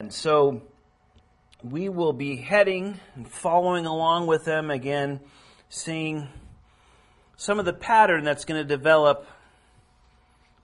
[0.00, 0.62] And so
[1.60, 5.18] we will be heading and following along with them again,
[5.70, 6.28] seeing
[7.36, 9.26] some of the pattern that's going to develop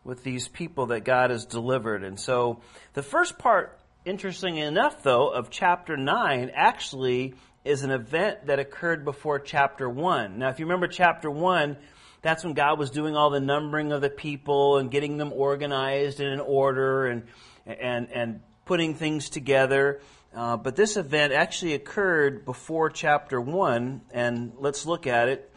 [0.05, 2.05] with these people that God has delivered.
[2.05, 2.61] And so
[2.93, 9.05] the first part, interesting enough though, of chapter 9 actually is an event that occurred
[9.05, 10.39] before chapter 1.
[10.39, 11.77] Now, if you remember chapter 1,
[12.23, 16.21] that's when God was doing all the numbering of the people and getting them organized
[16.21, 17.25] in order and,
[17.67, 20.01] and, and putting things together.
[20.35, 25.51] Uh, but this event actually occurred before chapter 1, and let's look at it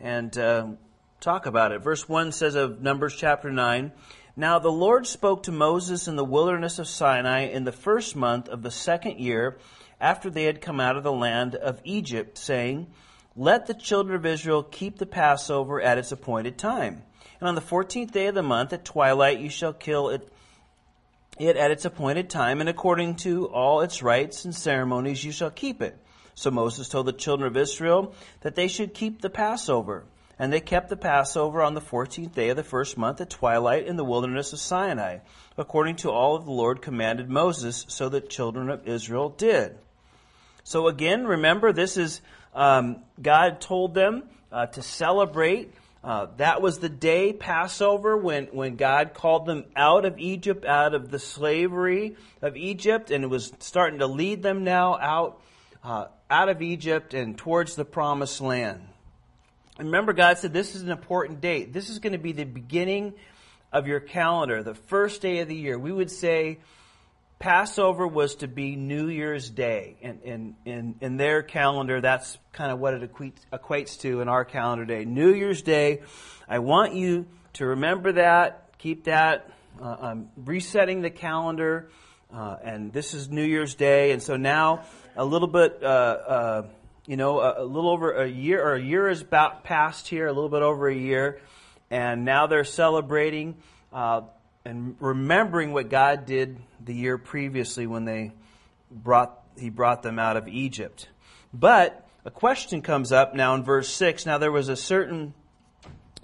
[0.00, 0.66] and uh,
[1.20, 1.82] talk about it.
[1.82, 3.92] Verse 1 says of Numbers chapter 9
[4.36, 8.48] Now the Lord spoke to Moses in the wilderness of Sinai in the first month
[8.48, 9.56] of the second year
[10.00, 12.88] after they had come out of the land of Egypt, saying,
[13.36, 17.04] Let the children of Israel keep the Passover at its appointed time.
[17.40, 20.28] And on the fourteenth day of the month at twilight you shall kill it
[21.38, 25.50] it at its appointed time, and according to all its rites and ceremonies you shall
[25.50, 25.98] keep it.
[26.34, 30.04] So Moses told the children of Israel that they should keep the Passover.
[30.36, 33.86] And they kept the Passover on the fourteenth day of the first month at twilight
[33.86, 35.18] in the wilderness of Sinai,
[35.56, 39.76] according to all the Lord commanded Moses, so the children of Israel did.
[40.64, 42.20] So again, remember, this is
[42.52, 45.72] um, God told them uh, to celebrate
[46.04, 50.94] uh, that was the day, Passover, when, when God called them out of Egypt, out
[50.94, 55.40] of the slavery of Egypt, and it was starting to lead them now out,
[55.82, 58.86] uh, out of Egypt and towards the promised land.
[59.78, 61.72] And remember, God said this is an important date.
[61.72, 63.14] This is going to be the beginning
[63.72, 65.78] of your calendar, the first day of the year.
[65.78, 66.58] We would say
[67.38, 69.96] Passover was to be New Year's Day.
[70.00, 73.12] In, in, in, in their calendar, that's kind of what it
[73.52, 75.04] equates, to in our calendar day.
[75.04, 76.02] New Year's Day.
[76.48, 79.50] I want you to remember that, keep that.
[79.80, 81.90] Uh, I'm resetting the calendar,
[82.32, 84.12] uh, and this is New Year's Day.
[84.12, 84.84] And so now,
[85.16, 86.62] a little bit, uh, uh
[87.06, 90.26] you know, a, a, little over a year, or a year is about past here,
[90.26, 91.40] a little bit over a year,
[91.90, 93.56] and now they're celebrating
[93.92, 94.22] uh,
[94.64, 98.32] and remembering what God did the year previously when they
[98.90, 101.08] brought he brought them out of Egypt.
[101.52, 104.26] But a question comes up now in verse 6.
[104.26, 105.34] Now there was a certain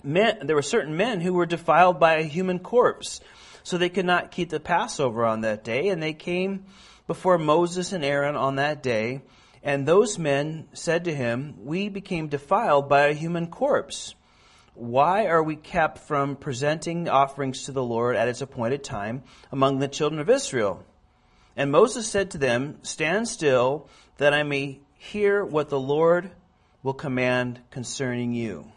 [0.03, 3.21] men there were certain men who were defiled by a human corpse.
[3.63, 6.65] So they could not keep the Passover on that day, and they came
[7.07, 9.21] before Moses and Aaron on that day,
[9.63, 14.15] and those men said to him, We became defiled by a human corpse.
[14.81, 19.79] Why are we kept from presenting offerings to the Lord at its appointed time among
[19.79, 20.83] the children of Israel?
[21.55, 26.31] And Moses said to them, Stand still, that I may hear what the Lord
[26.83, 28.73] will command concerning you.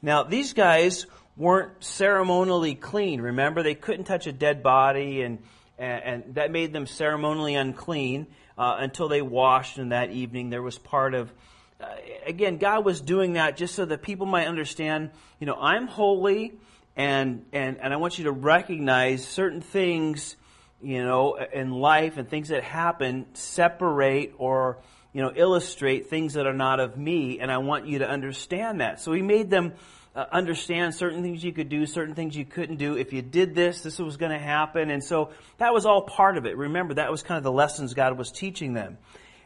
[0.00, 1.06] Now, these guys
[1.36, 3.20] weren't ceremonially clean.
[3.20, 5.40] Remember, they couldn't touch a dead body, and,
[5.80, 10.62] and, and that made them ceremonially unclean uh, until they washed, and that evening there
[10.62, 11.32] was part of
[11.80, 11.86] uh,
[12.26, 16.54] again, God was doing that just so that people might understand, you know, I'm holy
[16.96, 20.36] and, and, and I want you to recognize certain things,
[20.82, 24.78] you know, in life and things that happen separate or,
[25.12, 27.38] you know, illustrate things that are not of me.
[27.38, 29.00] And I want you to understand that.
[29.00, 29.74] So he made them
[30.16, 32.96] uh, understand certain things you could do, certain things you couldn't do.
[32.96, 34.90] If you did this, this was going to happen.
[34.90, 36.56] And so that was all part of it.
[36.56, 38.98] Remember, that was kind of the lessons God was teaching them.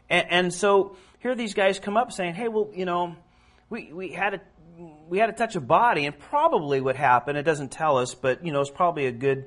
[0.09, 3.15] And, and so here these guys come up saying, hey, well, you know,
[3.69, 4.41] we, we had a
[5.07, 8.45] we had a touch of body, and probably what happened, it doesn't tell us, but
[8.45, 9.45] you know, it's probably a good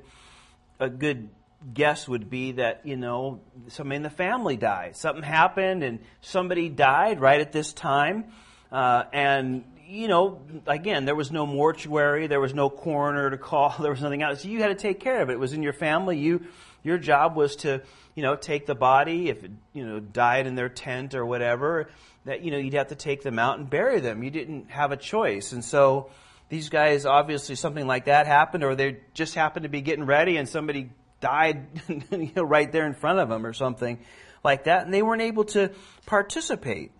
[0.79, 1.29] a good
[1.73, 4.95] guess would be that, you know, somebody in the family died.
[4.95, 8.25] Something happened and somebody died right at this time.
[8.71, 13.75] Uh, and, you know, again, there was no mortuary, there was no coroner to call,
[13.79, 14.43] there was nothing else.
[14.45, 15.33] You had to take care of it.
[15.33, 16.17] It was in your family.
[16.17, 16.45] You,
[16.83, 17.81] your job was to
[18.17, 21.87] you know, take the body, if it, you know, died in their tent or whatever,
[22.25, 24.23] that, you know, you'd have to take them out and bury them.
[24.23, 25.51] You didn't have a choice.
[25.51, 26.09] And so
[26.49, 30.37] these guys, obviously something like that happened, or they just happened to be getting ready
[30.37, 30.89] and somebody
[31.21, 33.99] died, you know, right there in front of them or something
[34.43, 34.83] like that.
[34.83, 35.69] And they weren't able to
[36.07, 36.91] participate.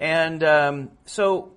[0.00, 1.52] And, um, so,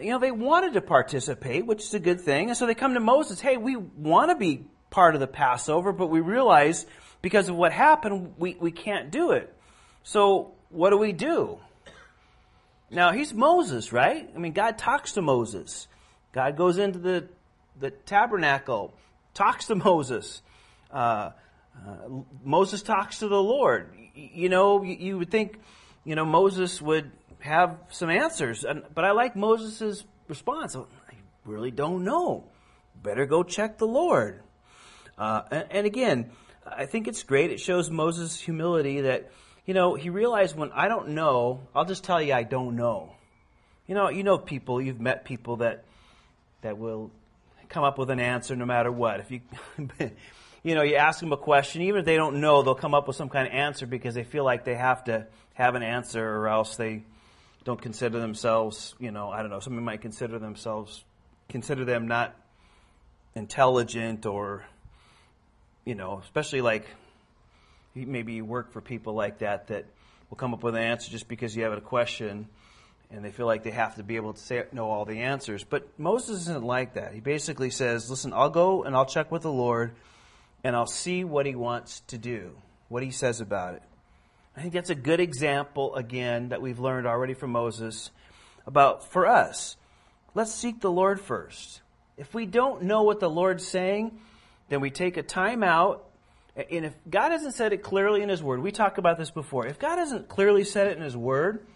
[0.00, 2.48] you know, they wanted to participate, which is a good thing.
[2.48, 5.92] And so they come to Moses, hey, we want to be part of the Passover,
[5.92, 6.86] but we realize
[7.22, 9.52] because of what happened, we, we can't do it.
[10.02, 11.58] So what do we do?
[12.90, 14.30] Now he's Moses, right?
[14.34, 15.88] I mean, God talks to Moses.
[16.32, 17.28] God goes into the,
[17.78, 18.94] the tabernacle,
[19.32, 20.42] talks to Moses.
[20.92, 21.30] Uh,
[21.76, 21.96] uh,
[22.44, 23.90] Moses talks to the Lord.
[24.14, 25.58] You know, you, you, would think,
[26.04, 27.10] you know, Moses would
[27.44, 28.64] have some answers.
[28.64, 30.74] And, but I like Moses' response.
[30.74, 31.14] I
[31.44, 32.44] really don't know.
[33.02, 34.40] Better go check the Lord.
[35.18, 36.30] Uh, and, and, again,
[36.66, 37.50] I think it's great.
[37.50, 39.30] It shows Moses' humility that,
[39.66, 43.12] you know, he realized when I don't know, I'll just tell you I don't know.
[43.86, 45.84] You know, you know people, you've met people that
[46.62, 47.10] that will
[47.68, 49.20] come up with an answer no matter what.
[49.20, 49.40] If you
[50.62, 53.06] you know, you ask them a question, even if they don't know, they'll come up
[53.06, 56.26] with some kind of answer because they feel like they have to have an answer
[56.26, 57.04] or else they
[57.64, 61.04] don't consider themselves, you know, I don't know, somebody might consider themselves
[61.48, 62.34] consider them not
[63.34, 64.64] intelligent or
[65.84, 66.86] you know, especially like
[67.94, 69.84] maybe you work for people like that that
[70.30, 72.48] will come up with an answer just because you have a question
[73.10, 75.62] and they feel like they have to be able to say, know all the answers.
[75.62, 77.12] But Moses isn't like that.
[77.12, 79.92] He basically says, listen, I'll go and I'll check with the Lord
[80.64, 82.56] and I'll see what he wants to do,
[82.88, 83.82] what he says about it.
[84.56, 88.10] I think that's a good example, again, that we've learned already from Moses
[88.66, 89.76] about for us.
[90.34, 91.80] Let's seek the Lord first.
[92.16, 94.16] If we don't know what the Lord's saying,
[94.68, 96.08] then we take a time out.
[96.56, 99.66] And if God hasn't said it clearly in His Word, we talked about this before.
[99.66, 101.66] If God hasn't clearly said it in His Word,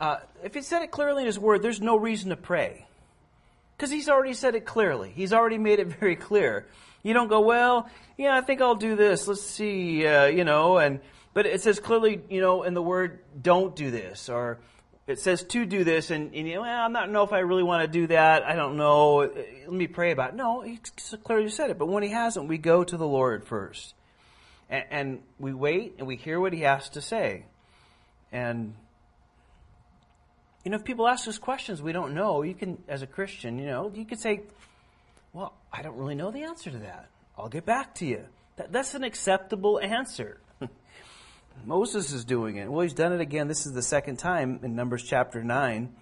[0.00, 2.84] uh, if He said it clearly in His Word, there's no reason to pray.
[3.76, 5.12] Because He's already said it clearly.
[5.14, 6.66] He's already made it very clear.
[7.04, 9.28] You don't go, well, yeah, I think I'll do this.
[9.28, 11.00] Let's see, uh, you know, and,
[11.34, 14.58] but it says clearly, you know, in the Word, don't do this, or,
[15.06, 17.40] it says to do this, and, and you know, well, I'm not know if I
[17.40, 18.44] really want to do that.
[18.44, 19.16] I don't know.
[19.16, 20.36] Let me pray about it.
[20.36, 20.78] No, he
[21.24, 21.78] clearly said it.
[21.78, 23.94] But when he hasn't, we go to the Lord first,
[24.70, 27.46] and, and we wait and we hear what he has to say.
[28.30, 28.74] And
[30.64, 33.58] you know, if people ask us questions we don't know, you can, as a Christian,
[33.58, 34.42] you know, you could say,
[35.32, 37.08] "Well, I don't really know the answer to that.
[37.36, 38.24] I'll get back to you."
[38.54, 40.38] That, that's an acceptable answer.
[41.64, 42.70] Moses is doing it.
[42.70, 43.48] Well, he's done it again.
[43.48, 45.92] This is the second time in Numbers chapter 9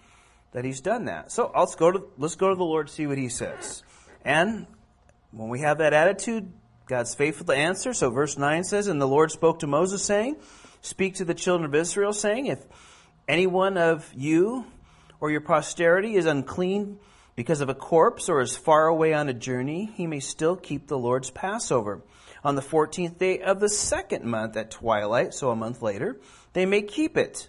[0.53, 1.31] that he's done that.
[1.31, 3.83] So let's go to, let's go to the Lord, see what he says.
[4.25, 4.67] And
[5.31, 6.53] when we have that attitude,
[6.87, 7.93] God's faithful to answer.
[7.95, 10.37] So verse 9 says, And the Lord spoke to Moses, saying,
[10.83, 12.65] Speak to the children of Israel, saying, If
[13.29, 14.65] any one of you
[15.21, 16.99] or your posterity is unclean
[17.37, 20.89] because of a corpse or is far away on a journey, he may still keep
[20.89, 22.03] the Lord's Passover
[22.45, 26.19] on the 14th day of the second month at twilight, so a month later,
[26.53, 27.49] they may keep it.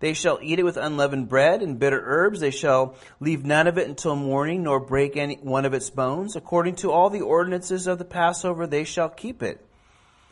[0.00, 2.40] They shall eat it with unleavened bread and bitter herbs.
[2.40, 6.36] They shall leave none of it until morning, nor break any one of its bones.
[6.36, 9.64] According to all the ordinances of the Passover, they shall keep it.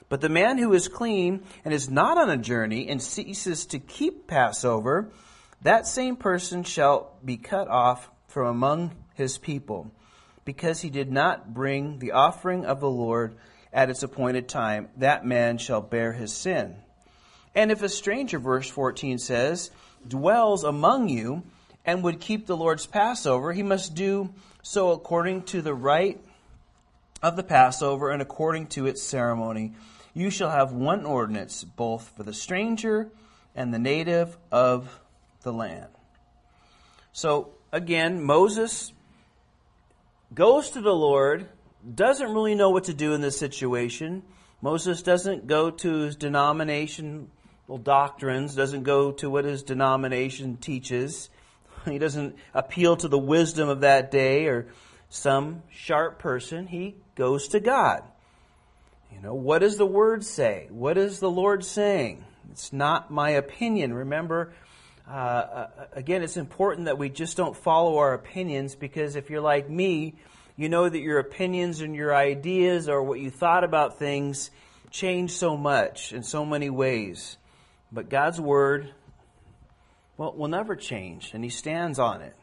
[0.09, 3.79] But the man who is clean and is not on a journey and ceases to
[3.79, 5.11] keep Passover,
[5.61, 9.91] that same person shall be cut off from among his people,
[10.47, 13.37] because he did not bring the offering of the Lord
[13.73, 16.77] at its appointed time, that man shall bear his sin.
[17.55, 19.71] And if a stranger, verse 14 says,
[20.07, 21.43] dwells among you
[21.85, 24.33] and would keep the Lord's Passover, he must do
[24.63, 26.21] so according to the rite
[27.23, 29.73] of the Passover and according to its ceremony.
[30.15, 33.11] You shall have one ordinance both for the stranger
[33.55, 35.01] and the native of
[35.43, 35.89] the land.
[37.13, 38.93] So again, Moses
[40.33, 41.49] goes to the Lord
[41.95, 44.23] doesn't really know what to do in this situation.
[44.61, 47.29] Moses doesn't go to his denominational
[47.83, 51.31] doctrines, doesn't go to what his denomination teaches.
[51.85, 54.67] He doesn't appeal to the wisdom of that day or
[55.09, 56.67] some sharp person.
[56.67, 58.03] He goes to God.
[59.13, 60.67] You know, what does the Word say?
[60.71, 62.25] What is the Lord saying?
[62.51, 63.95] It's not my opinion.
[63.95, 64.53] Remember,
[65.09, 69.41] uh, uh again, it's important that we just don't follow our opinions because if you're
[69.41, 70.17] like me,
[70.59, 74.51] you know that your opinions and your ideas or what you thought about things
[74.91, 77.39] change so much in so many ways.
[77.93, 78.93] But God's Word,
[80.17, 82.35] well, will never change, and He stands on it.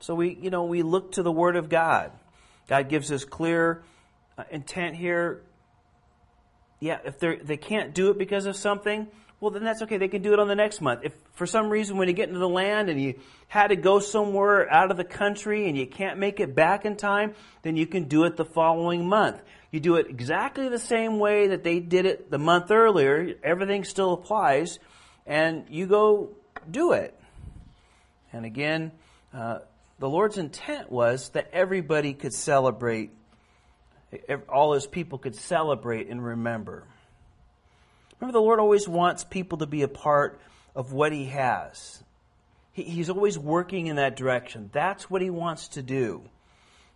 [0.00, 2.12] So we, you know, we look to the Word of God.
[2.66, 3.82] God gives us clear
[4.38, 5.42] uh, intent here.
[6.80, 9.06] Yeah, if they they can't do it because of something,
[9.44, 9.98] well, then that's okay.
[9.98, 11.00] They can do it on the next month.
[11.04, 13.98] If for some reason when you get into the land and you had to go
[13.98, 17.86] somewhere out of the country and you can't make it back in time, then you
[17.86, 19.42] can do it the following month.
[19.70, 23.34] You do it exactly the same way that they did it the month earlier.
[23.42, 24.78] Everything still applies
[25.26, 26.30] and you go
[26.70, 27.14] do it.
[28.32, 28.92] And again,
[29.34, 29.58] uh,
[29.98, 33.10] the Lord's intent was that everybody could celebrate,
[34.48, 36.84] all his people could celebrate and remember.
[38.24, 40.40] Remember, the Lord always wants people to be a part
[40.74, 42.02] of what He has.
[42.72, 44.70] He, he's always working in that direction.
[44.72, 46.22] That's what He wants to do.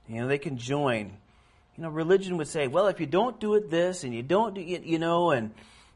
[0.09, 1.13] You know, they can join.
[1.77, 4.55] You know, religion would say, well, if you don't do it this and you don't
[4.55, 5.51] do it, you know, and,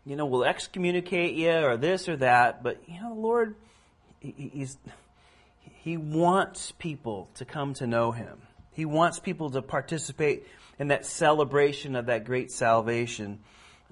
[0.04, 2.62] you know, we'll excommunicate you or this or that.
[2.62, 3.54] But, you know, the Lord,
[4.20, 4.76] he, He's,
[5.82, 8.42] He wants people to come to know Him.
[8.72, 10.46] He wants people to participate
[10.78, 13.38] in that celebration of that great salvation.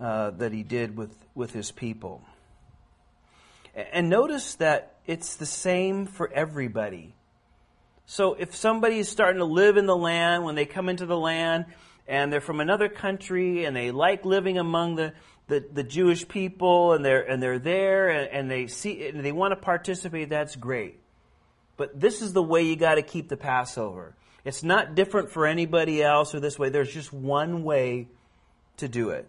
[0.01, 2.23] Uh, that he did with, with his people.
[3.75, 7.15] And notice that it's the same for everybody.
[8.07, 11.17] So if somebody is starting to live in the land, when they come into the
[11.17, 11.67] land
[12.09, 15.13] and they're from another country and they like living among the,
[15.47, 19.33] the, the Jewish people and they're, and they're there and, and they see, and they
[19.33, 20.99] want to participate, that's great.
[21.77, 24.15] But this is the way you got to keep the Passover.
[24.45, 26.71] It's not different for anybody else or this way.
[26.71, 28.09] There's just one way
[28.79, 29.29] to do it.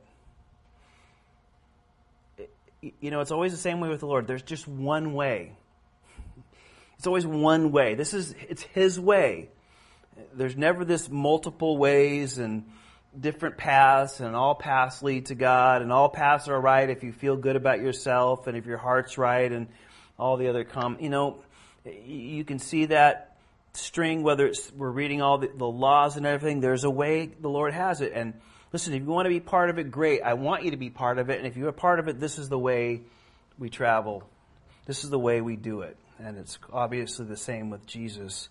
[2.82, 4.26] You know, it's always the same way with the Lord.
[4.26, 5.54] There's just one way.
[6.98, 7.96] It's always one way.
[7.96, 9.50] This is, it's His way.
[10.34, 12.66] There's never this multiple ways and
[13.20, 17.12] different paths, and all paths lead to God, and all paths are right if you
[17.12, 19.68] feel good about yourself and if your heart's right, and
[20.18, 20.98] all the other come.
[21.00, 21.44] You know,
[21.86, 23.38] you can see that
[23.74, 27.50] string, whether it's we're reading all the, the laws and everything, there's a way the
[27.50, 28.14] Lord has it.
[28.14, 28.34] And
[28.74, 30.22] listen, if you want to be part of it, great.
[30.22, 31.38] I want you to be part of it.
[31.38, 33.02] And if you're a part of it, this is the way
[33.58, 34.24] we travel.
[34.86, 35.98] This is the way we do it.
[36.20, 38.50] And it's obviously the same with Jesus.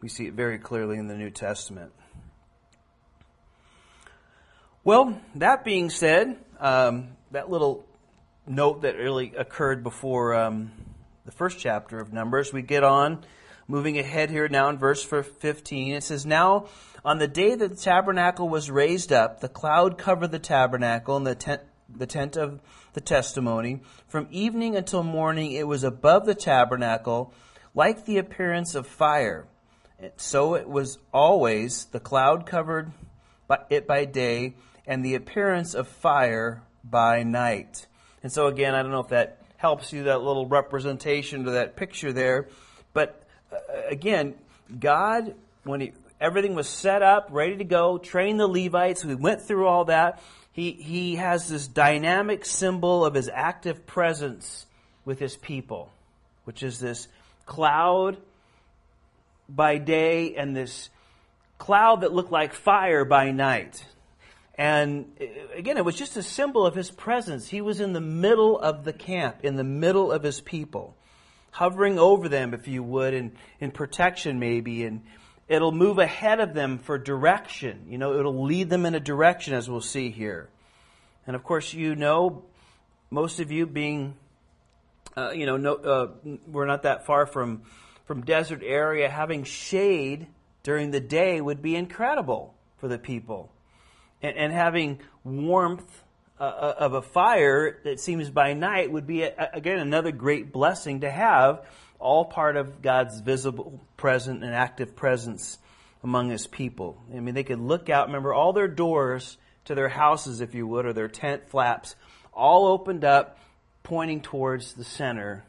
[0.00, 1.92] We see it very clearly in the New Testament.
[4.84, 7.84] Well, that being said, um, that little
[8.46, 10.70] note that really occurred before um,
[11.24, 13.24] the first chapter of Numbers, we get on
[13.68, 16.66] Moving ahead here now in verse 15, it says, Now
[17.06, 21.24] on the day that the tabernacle was raised up, the cloud covered the tabernacle and
[21.24, 22.60] the tent, the tent of
[22.94, 23.80] the testimony.
[24.08, 27.32] From evening until morning, it was above the tabernacle,
[27.76, 29.46] like the appearance of fire.
[30.16, 32.90] So it was always the cloud covered
[33.70, 37.86] it by day, and the appearance of fire by night.
[38.24, 41.76] And so again, I don't know if that helps you, that little representation to that
[41.76, 42.48] picture there,
[42.92, 43.22] but
[43.52, 43.58] uh,
[43.88, 44.34] again,
[44.80, 49.42] God, when he, everything was set up, ready to go, trained the Levites, we went
[49.42, 50.22] through all that.
[50.52, 54.66] He, he has this dynamic symbol of his active presence
[55.04, 55.92] with his people,
[56.44, 57.08] which is this
[57.44, 58.16] cloud
[59.48, 60.88] by day and this
[61.58, 63.84] cloud that looked like fire by night.
[64.58, 67.48] And uh, again, it was just a symbol of his presence.
[67.48, 70.96] He was in the middle of the camp, in the middle of his people
[71.56, 75.00] hovering over them, if you would, in, in protection maybe, and
[75.48, 77.86] it'll move ahead of them for direction.
[77.88, 80.48] You know, it'll lead them in a direction, as we'll see here.
[81.26, 82.44] And of course, you know,
[83.10, 84.16] most of you being,
[85.16, 86.08] uh, you know, no, uh,
[86.46, 87.62] we're not that far from
[88.04, 89.08] from desert area.
[89.08, 90.28] Having shade
[90.62, 93.50] during the day would be incredible for the people,
[94.22, 96.02] and, and having warmth
[96.38, 100.52] uh, uh, of a fire that seems by night would be, a, again, another great
[100.52, 101.66] blessing to have,
[101.98, 105.58] all part of God's visible, present, and active presence
[106.02, 107.00] among His people.
[107.14, 110.66] I mean, they could look out, remember, all their doors to their houses, if you
[110.66, 111.96] would, or their tent flaps,
[112.32, 113.38] all opened up,
[113.82, 115.44] pointing towards the center,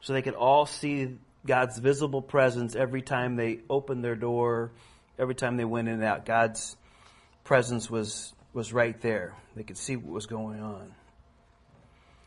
[0.00, 1.16] so they could all see
[1.46, 4.72] God's visible presence every time they opened their door,
[5.18, 6.24] every time they went in and out.
[6.24, 6.76] God's
[7.44, 9.34] presence was was right there.
[9.56, 10.94] They could see what was going on.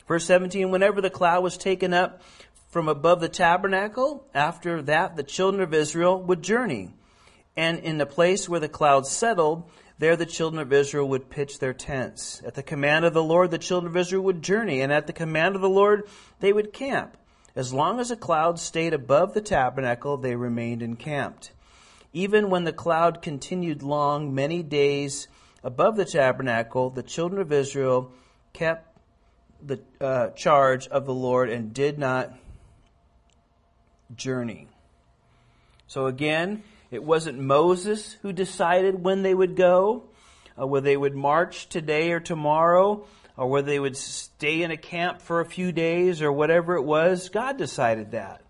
[0.08, 2.22] Verse 17 Whenever the cloud was taken up
[2.76, 6.92] from above the tabernacle, after that the children of Israel would journey.
[7.56, 11.58] And in the place where the cloud settled, there the children of Israel would pitch
[11.58, 12.42] their tents.
[12.44, 15.14] At the command of the Lord, the children of Israel would journey, and at the
[15.14, 16.02] command of the Lord,
[16.40, 17.16] they would camp.
[17.54, 21.52] As long as the cloud stayed above the tabernacle, they remained encamped.
[22.12, 25.28] Even when the cloud continued long, many days,
[25.64, 28.12] above the tabernacle, the children of Israel
[28.52, 28.98] kept
[29.62, 32.34] the uh, charge of the Lord and did not
[34.14, 34.68] journey.
[35.86, 40.04] So again, it wasn't Moses who decided when they would go,
[40.60, 44.76] uh, whether they would march today or tomorrow, or whether they would stay in a
[44.76, 47.28] camp for a few days or whatever it was.
[47.28, 48.42] God decided that.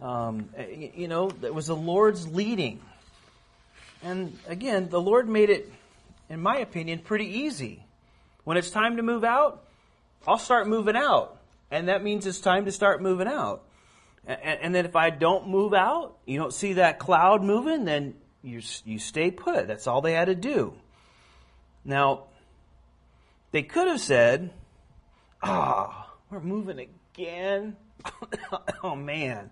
[0.00, 0.50] Um,
[0.94, 2.80] you know, it was the Lord's leading.
[4.02, 5.72] And again, the Lord made it
[6.30, 7.82] in my opinion, pretty easy.
[8.44, 9.64] When it's time to move out,
[10.26, 11.38] I'll start moving out.
[11.70, 13.62] And that means it's time to start moving out.
[14.26, 18.14] And, and then if I don't move out, you don't see that cloud moving, then
[18.42, 19.66] you, you stay put.
[19.66, 20.74] That's all they had to do.
[21.84, 22.24] Now,
[23.52, 24.50] they could have said,
[25.42, 26.78] ah, oh, we're moving
[27.14, 27.76] again.
[28.82, 29.50] oh man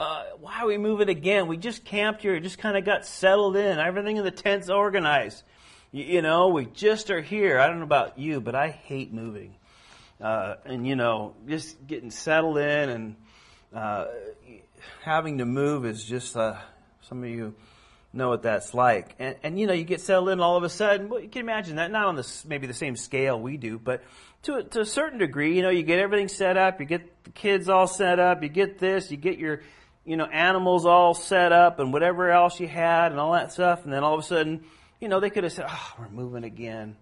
[0.00, 1.46] uh, why are we moving again?
[1.46, 3.78] We just camped here, just kind of got settled in.
[3.78, 5.42] Everything in the tent's organized.
[5.92, 7.58] You, you, know, we just are here.
[7.58, 9.54] I don't know about you, but I hate moving.
[10.20, 13.16] Uh, and, you know, just getting settled in and
[13.74, 14.06] uh,
[15.02, 16.56] having to move is just, uh,
[17.02, 17.54] some of you
[18.14, 19.14] know what that's like.
[19.18, 21.08] And, and you know, you get settled in all of a sudden.
[21.08, 24.02] Well, you can imagine that not on the maybe the same scale we do, but
[24.44, 27.30] to to a certain degree, you know, you get everything set up, you get the
[27.30, 29.62] kids all set up, you get this, you get your
[30.04, 33.84] you know animals all set up, and whatever else you had, and all that stuff,
[33.84, 34.64] and then all of a sudden,
[35.00, 36.96] you know, they could have said, "Oh, we're moving again."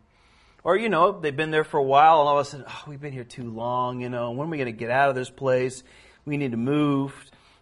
[0.64, 2.82] Or, you know, they've been there for a while and all of a sudden, oh,
[2.86, 5.16] we've been here too long, you know, when are we going to get out of
[5.16, 5.82] this place?
[6.24, 7.14] We need to move.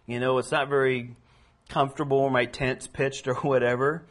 [0.05, 1.15] You know, it's not very
[1.67, 4.03] comfortable where my tent's pitched or whatever.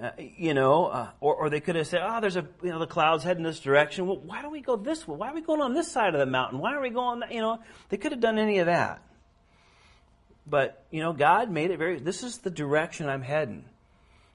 [0.00, 2.78] Uh, you know, uh, or, or they could have said, oh, there's a, you know,
[2.78, 4.06] the clouds heading this direction.
[4.06, 5.16] Well, why don't we go this way?
[5.16, 6.60] Why are we going on this side of the mountain?
[6.60, 7.32] Why are we going, that?
[7.32, 9.02] you know, they could have done any of that.
[10.46, 13.64] But, you know, God made it very, this is the direction I'm heading.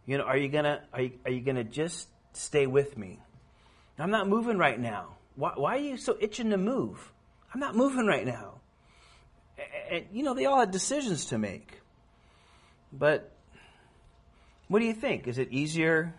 [0.06, 3.20] You know, are you gonna, are you, are you gonna just stay with me?
[4.00, 5.18] I'm not moving right now.
[5.36, 7.12] Why, why are you so itching to move?
[7.54, 8.56] I'm not moving right now.
[9.92, 11.80] And, you know, they all had decisions to make.
[12.92, 13.32] But
[14.68, 15.28] what do you think?
[15.28, 16.14] Is it easier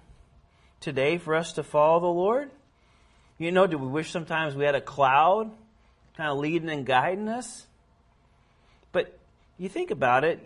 [0.81, 2.50] today for us to follow the Lord?
[3.38, 5.50] You know, do we wish sometimes we had a cloud
[6.16, 7.66] kind of leading and guiding us?
[8.93, 9.19] But
[9.59, 10.40] you think about it,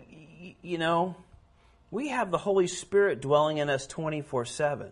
[0.63, 1.15] you know,
[1.91, 4.91] we have the Holy Spirit dwelling in us 24 7.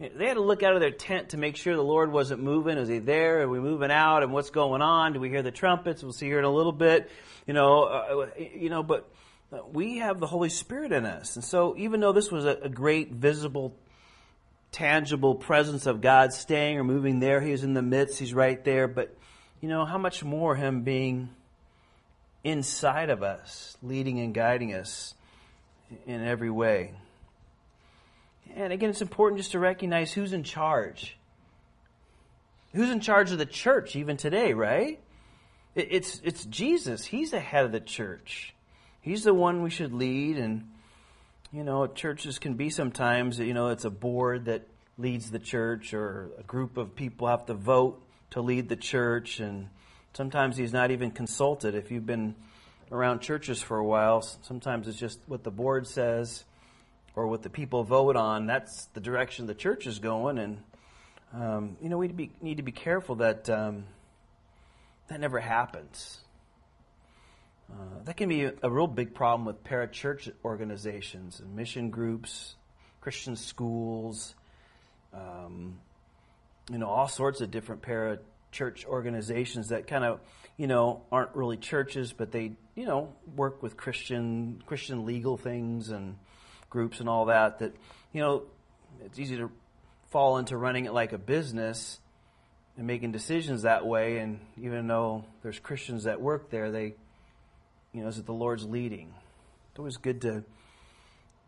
[0.00, 2.78] They had to look out of their tent to make sure the Lord wasn't moving.
[2.78, 3.42] Is he there?
[3.42, 4.22] Are we moving out?
[4.22, 5.12] And what's going on?
[5.12, 6.04] Do we hear the trumpets?
[6.04, 7.10] We'll see here in a little bit.
[7.46, 9.10] You know, uh, you know, but
[9.72, 11.34] we have the Holy Spirit in us.
[11.34, 13.74] And so even though this was a, a great visible,
[14.70, 18.62] tangible presence of God staying or moving there, He was in the midst, He's right
[18.64, 18.86] there.
[18.86, 19.16] But,
[19.60, 21.30] you know, how much more Him being
[22.44, 25.14] inside of us, leading and guiding us
[26.06, 26.92] in every way.
[28.54, 31.16] And again, it's important just to recognize who's in charge.
[32.74, 35.00] Who's in charge of the church even today, right?
[35.74, 37.04] It's, it's Jesus.
[37.04, 38.54] He's the head of the church.
[39.00, 40.38] He's the one we should lead.
[40.38, 40.68] And,
[41.52, 44.66] you know, churches can be sometimes, you know, it's a board that
[44.98, 49.40] leads the church or a group of people have to vote to lead the church.
[49.40, 49.68] And
[50.12, 51.74] sometimes he's not even consulted.
[51.74, 52.34] If you've been
[52.90, 56.44] around churches for a while, sometimes it's just what the board says
[57.18, 58.46] or what the people vote on.
[58.46, 60.38] That's the direction the church is going.
[60.38, 60.62] And,
[61.34, 63.86] um, you know, we need to be, careful that um,
[65.08, 66.18] that never happens.
[67.70, 72.54] Uh, that can be a, a, real big problem with parachurch organizations and mission groups,
[73.00, 74.34] Christian schools,
[75.12, 75.80] um,
[76.70, 80.20] you know, all sorts of different parachurch organizations that kind of,
[80.56, 85.90] you know, aren't really churches, but they, you know, work with Christian Christian legal things
[85.90, 86.16] and
[86.70, 87.58] groups and all that.
[87.60, 87.74] That,
[88.12, 88.42] you know,
[89.04, 89.50] it's easy to
[90.10, 92.00] fall into running it like a business
[92.76, 94.18] and making decisions that way.
[94.18, 96.94] And even though there's Christians that work there, they
[97.92, 99.14] you know, is it the Lord's leading?
[99.70, 100.44] It's always good to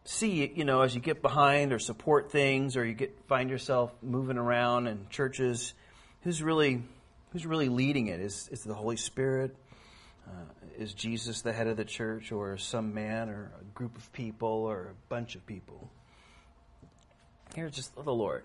[0.05, 3.93] see, you know, as you get behind or support things or you get find yourself
[4.03, 5.75] moving around in churches,
[6.23, 6.83] who's really
[7.33, 8.21] who's really leading it?
[8.21, 9.55] Is is the Holy Spirit?
[10.27, 10.33] Uh,
[10.79, 14.49] is Jesus the head of the church, or some man, or a group of people,
[14.49, 15.91] or a bunch of people?
[17.55, 18.45] Here's just the Lord.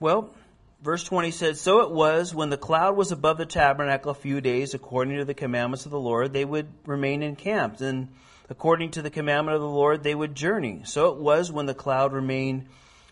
[0.00, 0.34] Well,
[0.80, 4.40] Verse 20 says, So it was when the cloud was above the tabernacle a few
[4.40, 7.80] days, according to the commandments of the Lord, they would remain encamped.
[7.80, 8.08] And
[8.48, 10.82] according to the commandment of the Lord, they would journey.
[10.84, 12.66] So it was when the cloud remained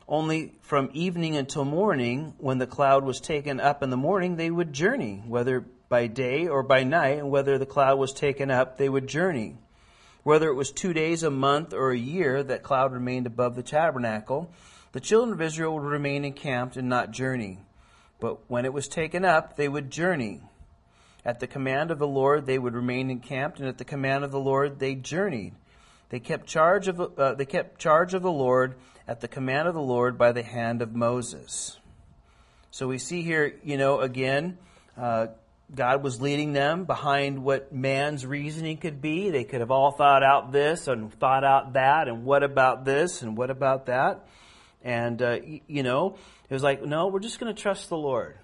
[0.09, 2.35] only from evening until morning.
[2.39, 6.47] When the cloud was taken up in the morning, they would journey, whether by day
[6.47, 7.19] or by night.
[7.19, 9.57] And whether the cloud was taken up, they would journey.
[10.23, 13.63] Whether it was two days, a month, or a year, that cloud remained above the
[13.63, 14.51] tabernacle.
[14.93, 17.61] The children of Israel would remain encamped and not journey.
[18.19, 20.41] But when it was taken up, they would journey.
[21.25, 24.31] At the command of the Lord, they would remain encamped, and at the command of
[24.31, 25.55] the Lord, they journeyed.
[26.09, 28.77] They kept charge of uh, they kept charge of the Lord
[29.09, 31.79] at the command of the Lord by the hand of Moses.
[32.71, 34.59] So we see here, you know, again,
[34.97, 35.29] uh,
[35.75, 39.31] God was leading them behind what man's reasoning could be.
[39.31, 43.23] They could have all thought out this and thought out that, and what about this
[43.23, 44.27] and what about that.
[44.85, 46.17] And, uh, you know,
[46.49, 48.37] it was like, no, we're just going to trust the Lord.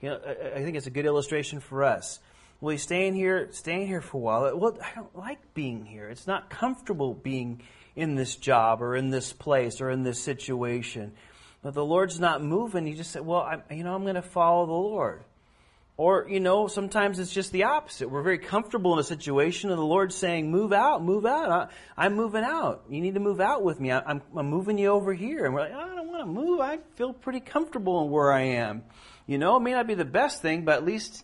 [0.00, 0.20] You know,
[0.54, 2.20] I, think it's a good illustration for us.
[2.60, 4.56] Well, he's staying here, staying here for a while.
[4.56, 6.08] Well, I don't like being here.
[6.08, 7.60] It's not comfortable being
[7.96, 11.12] in this job or in this place or in this situation.
[11.62, 12.86] But the Lord's not moving.
[12.86, 15.22] You just say, well, I, you know, I'm going to follow the Lord.
[15.96, 18.08] Or, you know, sometimes it's just the opposite.
[18.08, 21.70] We're very comfortable in a situation and the Lord's saying, move out, move out.
[21.94, 22.84] I, am moving out.
[22.88, 23.92] You need to move out with me.
[23.92, 25.44] I, am I'm moving you over here.
[25.44, 26.60] And we're like, I don't want to move.
[26.60, 28.82] I feel pretty comfortable in where I am.
[29.26, 31.22] You know, it may not be the best thing, but at least,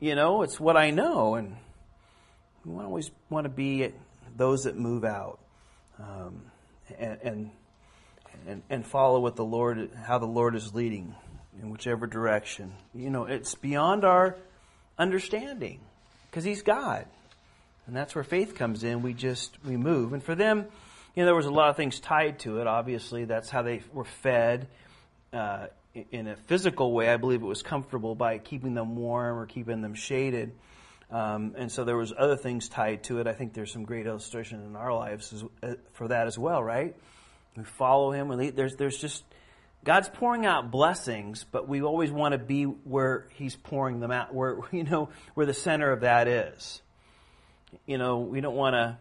[0.00, 1.36] you know, it's what I know.
[1.36, 1.56] And
[2.66, 3.94] we always want to be
[4.36, 5.40] those that move out
[5.98, 6.42] um,
[6.98, 7.50] and, and,
[8.46, 11.14] and and follow what the Lord, how the Lord is leading
[11.60, 12.72] in whichever direction.
[12.94, 14.36] You know, it's beyond our
[14.98, 15.80] understanding
[16.30, 17.06] because He's God,
[17.86, 19.02] and that's where faith comes in.
[19.02, 20.66] We just we move, and for them,
[21.14, 22.66] you know, there was a lot of things tied to it.
[22.66, 24.68] Obviously, that's how they were fed.
[25.32, 25.66] Uh,
[26.12, 29.82] in a physical way, I believe it was comfortable by keeping them warm or keeping
[29.82, 30.52] them shaded.
[31.10, 33.26] Um, and so there was other things tied to it.
[33.26, 36.62] I think there's some great illustration in our lives as, uh, for that as well,
[36.62, 36.94] right?
[37.56, 38.30] We follow Him.
[38.30, 39.24] And there's there's just
[39.84, 44.34] God's pouring out blessings, but we always want to be where He's pouring them out,
[44.34, 46.82] where you know where the center of that is.
[47.86, 48.98] You know, we don't want to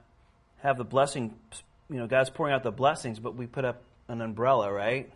[0.60, 1.36] have the blessing.
[1.89, 5.12] You know, God's pouring out the blessings, but we put up an umbrella, right?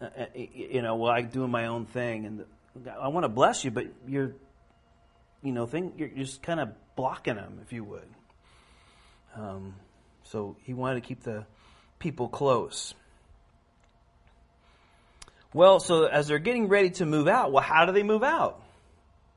[0.00, 2.44] Uh, uh you know, well, I'm doing my own thing, and
[2.84, 4.34] the, I want to bless you, but you're
[5.42, 8.08] you know, thing you're just kind of blocking them, if you would.
[9.36, 9.74] Um,
[10.24, 11.46] so he wanted to keep the
[11.98, 12.94] people close.
[15.52, 18.62] Well, so as they're getting ready to move out, well, how do they move out?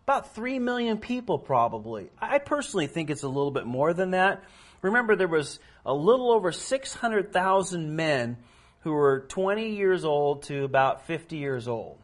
[0.03, 2.09] About 3 million people, probably.
[2.21, 4.43] I personally think it's a little bit more than that.
[4.81, 8.37] Remember, there was a little over 600,000 men
[8.81, 11.97] who were 20 years old to about 50 years old,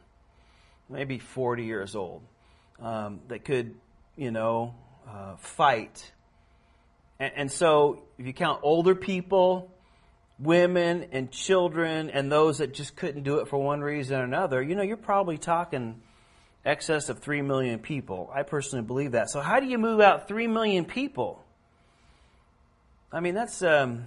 [0.89, 2.23] maybe 40 years old,
[2.81, 3.75] um, that could
[4.19, 4.75] you know,
[5.07, 6.11] uh, fight.
[7.19, 9.71] And, and so if you count older people,
[10.37, 14.61] women and children and those that just couldn't do it for one reason or another,
[14.61, 16.01] you know, you're probably talking
[16.65, 18.29] excess of 3 million people.
[18.33, 19.29] I personally believe that.
[19.29, 21.41] So how do you move out 3 million people?
[23.11, 24.05] I mean, that's um,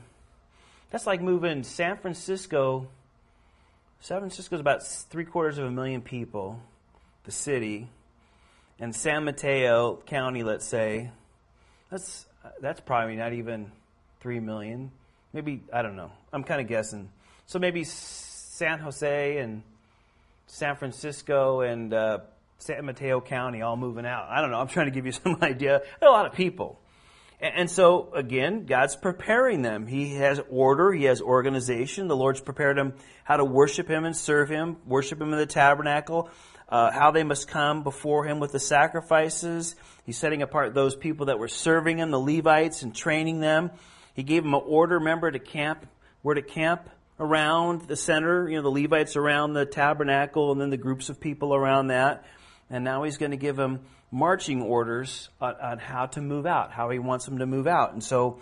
[0.91, 2.87] that's like moving San Francisco.
[4.01, 6.61] San Francisco is about three quarters of a million people,
[7.25, 7.89] the city
[8.83, 11.13] and San Mateo County, let's say,
[11.89, 12.27] that's
[12.61, 13.71] that's probably not even
[14.21, 14.91] three million.
[15.33, 16.11] Maybe I don't know.
[16.33, 17.09] I'm kind of guessing.
[17.47, 19.63] So maybe San Jose and
[20.49, 22.19] San Francisco and uh,
[22.59, 24.27] San Mateo County all moving out.
[24.29, 24.59] I don't know.
[24.59, 25.83] I'm trying to give you some idea.
[26.03, 26.81] A lot of people.
[27.41, 29.87] And so again, God's preparing them.
[29.87, 30.93] He has order.
[30.93, 32.09] He has organization.
[32.09, 35.47] The Lord's prepared them how to worship Him and serve Him, worship Him in the
[35.47, 36.31] tabernacle,
[36.73, 39.77] uh, how they must come before him with the sacrifices.
[40.07, 43.71] He's setting apart those people that were serving him, the Levites, and training them.
[44.15, 45.87] He gave them an order, remember, to camp,
[46.23, 46.89] where to camp
[47.21, 51.21] around the center, you know, the Levites around the tabernacle, and then the groups of
[51.21, 52.25] people around that.
[52.71, 53.81] And now he's going to give them
[54.11, 57.93] marching orders on, on how to move out, how he wants them to move out.
[57.93, 58.41] And so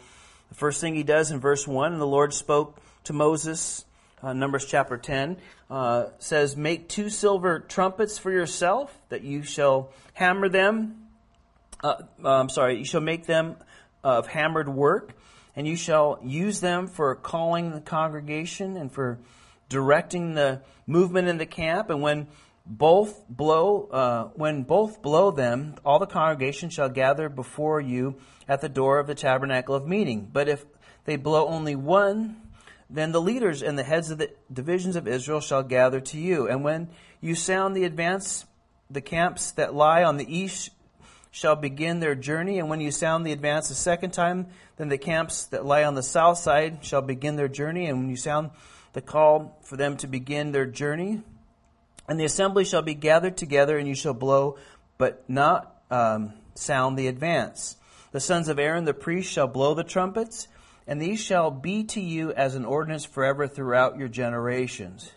[0.51, 3.85] the first thing he does in verse 1, and the Lord spoke to Moses
[4.23, 5.39] uh, Numbers chapter 10,
[5.71, 11.07] uh, says, Make two silver trumpets for yourself, that you shall hammer them.
[11.83, 13.57] Uh, I'm sorry, you shall make them
[14.03, 15.15] of hammered work,
[15.57, 19.19] and you shall use them for calling the congregation and for
[19.69, 21.91] directing the movement in the camp.
[21.91, 22.29] And when
[22.67, 28.17] both blow, uh, when both blow them, all the congregation shall gather before you
[28.49, 30.29] at the door of the tabernacle of meeting.
[30.33, 30.65] But if
[31.05, 32.37] they blow only one,
[32.91, 36.49] then the leaders and the heads of the divisions of Israel shall gather to you.
[36.49, 36.89] And when
[37.21, 38.45] you sound the advance,
[38.91, 40.71] the camps that lie on the east
[41.31, 42.59] shall begin their journey.
[42.59, 45.95] And when you sound the advance the second time, then the camps that lie on
[45.95, 47.87] the south side shall begin their journey.
[47.87, 48.51] And when you sound
[48.93, 51.23] the call for them to begin their journey,
[52.09, 54.59] and the assembly shall be gathered together, and you shall blow,
[54.99, 57.77] but not um, sound the advance.
[58.11, 60.49] The sons of Aaron the priest shall blow the trumpets
[60.91, 65.09] and these shall be to you as an ordinance forever throughout your generations.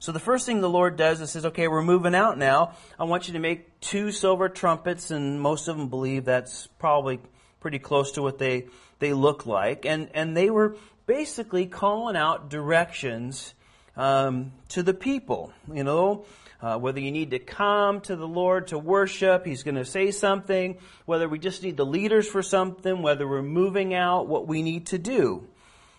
[0.00, 2.74] So the first thing the Lord does is says, okay, we're moving out now.
[2.98, 7.20] I want you to make two silver trumpets, and most of them believe that's probably
[7.60, 8.66] pretty close to what they,
[8.98, 9.86] they look like.
[9.86, 13.54] And, and they were basically calling out directions
[13.96, 15.52] um, to the people.
[15.72, 16.24] You know,
[16.64, 20.10] uh, whether you need to come to the Lord to worship, He's going to say
[20.10, 20.78] something.
[21.04, 24.86] Whether we just need the leaders for something, whether we're moving out, what we need
[24.86, 25.46] to do.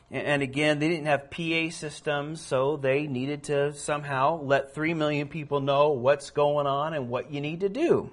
[0.09, 4.95] And, and again, they didn't have PA systems, so they needed to somehow let three
[4.95, 8.09] million people know what's going on and what you need to do.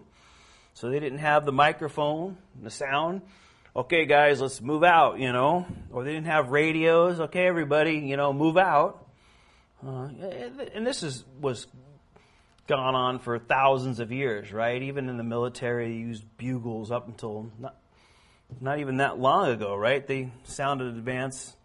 [0.74, 3.22] So they didn't have the microphone, the sound.
[3.74, 5.64] Okay, guys, let's move out, you know.
[5.90, 7.18] Or they didn't have radios.
[7.18, 9.06] Okay, everybody, you know, move out.
[9.82, 10.08] Uh,
[10.74, 11.66] and this is was
[12.66, 14.82] gone on for thousands of years, right?
[14.82, 17.76] Even in the military, they used bugles up until not,
[18.60, 20.06] not even that long ago, right?
[20.06, 21.56] They sounded advance,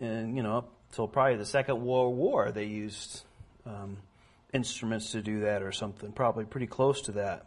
[0.00, 3.22] and you know, up until probably the Second World War, they used
[3.66, 3.98] um,
[4.52, 7.46] instruments to do that or something, probably pretty close to that.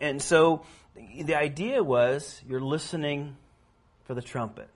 [0.00, 3.36] And so the idea was you're listening
[4.04, 4.68] for the trumpet.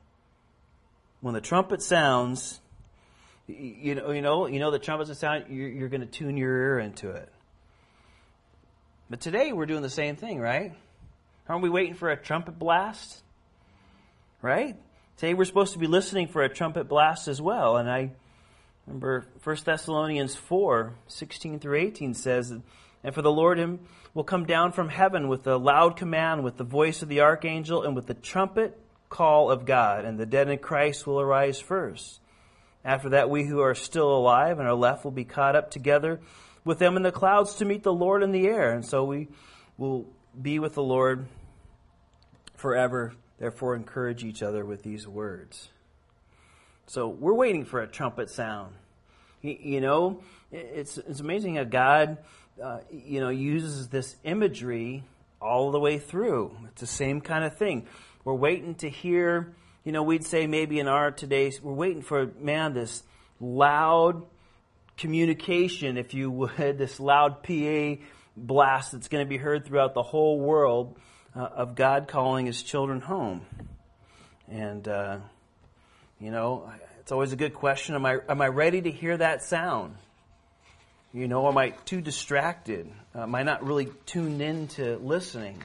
[1.21, 2.61] When the trumpet sounds,
[3.47, 5.45] you know, you know, you know the trumpet's sound.
[5.49, 7.33] You're, you're going to tune your ear into it.
[9.09, 10.75] But today we're doing the same thing, right?
[11.49, 13.23] Aren't we waiting for a trumpet blast?
[14.43, 14.77] Right?
[15.17, 17.77] Today we're supposed to be listening for a trumpet blast as well.
[17.77, 18.11] And I
[18.87, 23.81] remember 1 Thessalonians 4 16 through 18 says, And for the Lord him
[24.13, 27.85] will come down from heaven with a loud command, with the voice of the archangel,
[27.85, 28.77] and with the trumpet
[29.09, 32.21] call of God, and the dead in Christ will arise first.
[32.87, 36.21] After that, we who are still alive and are left will be caught up together
[36.65, 38.73] with them in the clouds to meet the Lord in the air.
[38.73, 39.27] And so we
[39.77, 40.07] will
[40.41, 41.27] be with the Lord
[42.55, 43.13] forever.
[43.41, 45.69] Therefore, encourage each other with these words.
[46.87, 48.73] So we're waiting for a trumpet sound.
[49.43, 50.23] You know,
[50.53, 52.19] it's, it's amazing how God,
[52.63, 55.03] uh, you know, uses this imagery
[55.41, 56.57] all the way through.
[56.69, 57.89] It's the same kind of thing.
[58.23, 59.55] We're waiting to hear,
[59.87, 63.05] you know, we'd say maybe in our today's, we're waiting for, man, this
[63.41, 64.25] loud
[64.97, 68.03] communication, if you would, this loud PA
[68.37, 70.99] blast that's going to be heard throughout the whole world
[71.37, 73.43] uh, of God calling his children home.
[74.49, 75.19] And, uh,
[76.19, 76.69] you know,
[76.99, 77.95] it's always a good question.
[77.95, 79.95] Am I, am I ready to hear that sound?
[81.15, 82.91] You know, am I too distracted?
[83.15, 85.63] Am I not really tuned in to listening?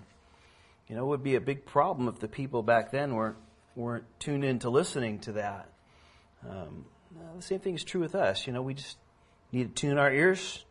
[0.88, 3.38] You know, it would be a big problem if the people back then weren't,
[3.76, 5.70] weren't tuned in to listening to that.
[6.48, 6.86] Um,
[7.36, 8.48] the same thing is true with us.
[8.48, 8.98] You know, we just
[9.52, 10.64] need to tune our ears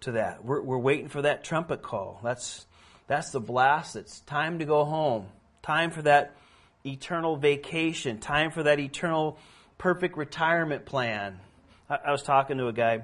[0.00, 0.44] to that.
[0.44, 2.20] We're, we're waiting for that trumpet call.
[2.22, 2.66] That's,
[3.06, 3.96] that's the blast.
[3.96, 5.26] It's time to go home.
[5.62, 6.34] Time for that
[6.84, 8.18] eternal vacation.
[8.18, 9.38] Time for that eternal
[9.78, 11.38] perfect retirement plan.
[11.88, 13.02] I, I was talking to a guy,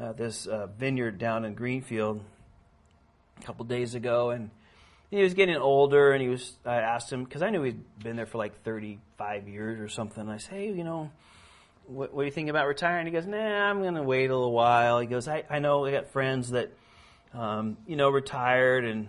[0.00, 2.22] uh, this uh, vineyard down in Greenfield,
[3.40, 4.50] a couple days ago, and
[5.10, 6.56] he was getting older, and he was.
[6.64, 10.28] I asked him because I knew he'd been there for like 35 years or something.
[10.28, 11.10] I said, "Hey, you know,
[11.86, 13.06] what, what, do you think about retiring?
[13.06, 14.98] He goes, nah, I'm going to wait a little while.
[15.00, 16.72] He goes, I, I know I got friends that,
[17.32, 19.08] um, you know, retired and,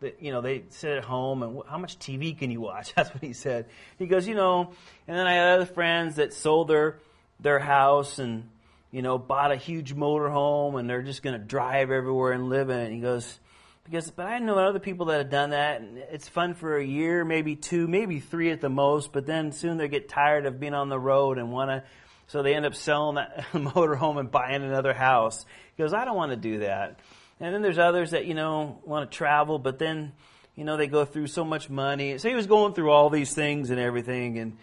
[0.00, 2.94] that, you know, they sit at home and how much TV can you watch?
[2.96, 3.66] That's what he said.
[3.98, 4.72] He goes, you know,
[5.06, 6.98] and then I had other friends that sold their,
[7.40, 8.48] their house and,
[8.90, 12.70] you know, bought a huge motorhome and they're just going to drive everywhere and live
[12.70, 12.84] in it.
[12.86, 13.38] And he goes,
[13.86, 16.84] because, but I know other people that have done that and it's fun for a
[16.84, 20.60] year, maybe two, maybe three at the most, but then soon they get tired of
[20.60, 21.84] being on the road and want to
[22.28, 25.46] so they end up selling that motorhome and buying another house.
[25.78, 26.98] Goes, I don't want to do that.
[27.38, 30.12] And then there's others that, you know, want to travel, but then,
[30.56, 32.18] you know, they go through so much money.
[32.18, 34.38] So he was going through all these things and everything.
[34.38, 34.56] And,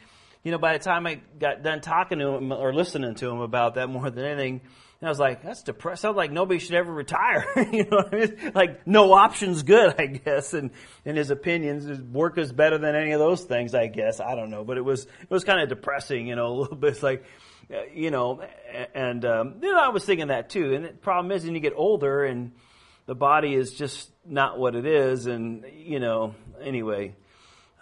[0.44, 3.40] you know, by the time I got done talking to him or listening to him
[3.40, 4.62] about that more than anything,
[5.04, 6.02] and I was like, that's depressing.
[6.02, 7.46] Sounds like nobody should ever retire.
[7.74, 8.52] you know what I mean?
[8.56, 10.54] Like, no option's good, I guess.
[10.54, 10.72] And
[11.04, 14.22] in his opinions, his work is better than any of those things, I guess.
[14.22, 14.64] I don't know.
[14.64, 16.92] But it was, it was kind of depressing, you know, a little bit.
[16.92, 17.26] It's like,
[17.70, 18.44] uh, you know,
[18.94, 20.74] and um, you know, I was thinking that too.
[20.74, 22.54] And the problem is, when you get older, and
[23.06, 27.16] the body is just not what it is, and you know, anyway.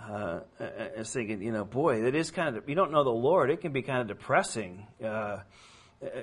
[0.10, 3.10] Uh, I was thinking, you know, boy, it is kind of, you don't know the
[3.10, 5.40] Lord, it can be kind of depressing, uh,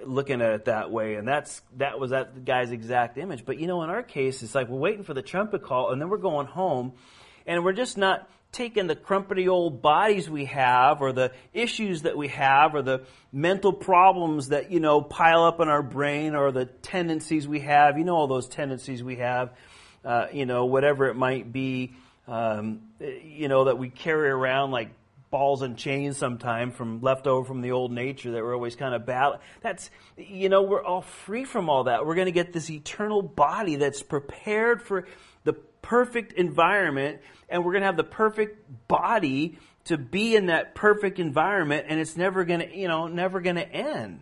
[0.04, 1.14] looking at it that way.
[1.14, 3.44] And that's, that was that guy's exact image.
[3.44, 6.00] But you know, in our case, it's like we're waiting for the trumpet call and
[6.00, 6.92] then we're going home
[7.46, 12.16] and we're just not taking the crumpety old bodies we have or the issues that
[12.16, 16.50] we have or the mental problems that, you know, pile up in our brain or
[16.50, 17.98] the tendencies we have.
[17.98, 19.52] You know, all those tendencies we have,
[20.04, 21.92] uh, you know, whatever it might be,
[22.26, 24.90] um, you know, that we carry around like
[25.30, 29.04] balls and chains sometime from leftover from the old nature that we're always kind of
[29.04, 29.38] bad.
[29.60, 32.06] That's, you know, we're all free from all that.
[32.06, 35.06] We're going to get this eternal body that's prepared for
[35.44, 40.74] the perfect environment and we're going to have the perfect body to be in that
[40.74, 44.20] perfect environment and it's never going to, you know, never going to end.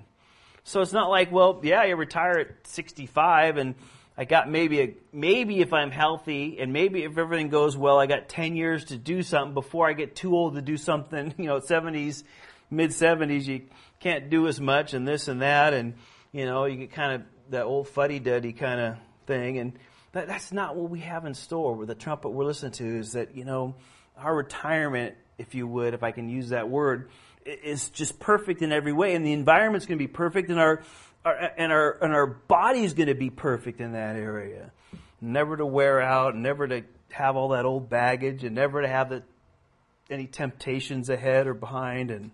[0.64, 3.76] So it's not like, well, yeah, you retire at 65 and
[4.18, 8.06] I got maybe a, maybe if I'm healthy and maybe if everything goes well, I
[8.06, 11.46] got 10 years to do something before I get too old to do something, you
[11.46, 12.22] know, 70s,
[12.70, 13.62] mid 70s, you
[14.00, 15.94] can't do as much and this and that and,
[16.32, 19.72] you know, you get kind of that old fuddy-duddy kind of thing and
[20.12, 23.12] that, that's not what we have in store with the trumpet we're listening to is
[23.12, 23.74] that, you know,
[24.16, 27.10] our retirement, if you would, if I can use that word,
[27.44, 29.14] is just perfect in every way.
[29.14, 30.82] And the environment's going to be perfect our, our,
[31.26, 34.72] and our, and our body's going to be perfect in that area.
[35.20, 39.10] Never to wear out, never to have all that old baggage and never to have
[39.10, 39.22] the,
[40.10, 42.30] any temptations ahead or behind and,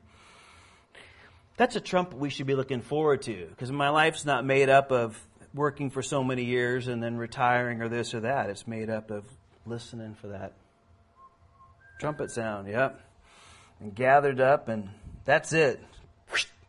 [1.57, 4.91] that's a trumpet we should be looking forward to because my life's not made up
[4.91, 5.21] of
[5.55, 8.51] working for so many years and then retiring or this or that.
[8.51, 9.25] It's made up of
[9.67, 10.55] listening for that
[12.01, 13.01] trumpet sound, yep.
[13.81, 14.89] And gathered up, and
[15.25, 15.81] that's it.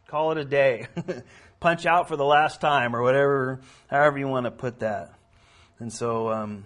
[0.07, 0.87] Call it a day.
[1.63, 5.13] Punch out for the last time, or whatever, however you want to put that.
[5.79, 6.65] And so, um,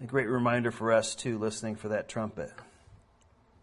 [0.00, 2.50] a great reminder for us, too, listening for that trumpet.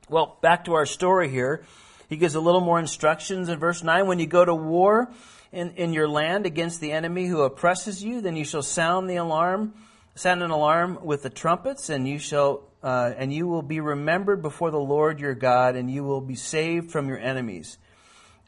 [0.07, 1.65] Well, back to our story here.
[2.07, 4.07] He gives a little more instructions in verse 9.
[4.07, 5.11] When you go to war
[5.51, 9.17] in, in your land against the enemy who oppresses you, then you shall sound the
[9.17, 9.73] alarm,
[10.15, 14.41] sound an alarm with the trumpets, and you shall, uh, and you will be remembered
[14.41, 17.77] before the Lord your God, and you will be saved from your enemies.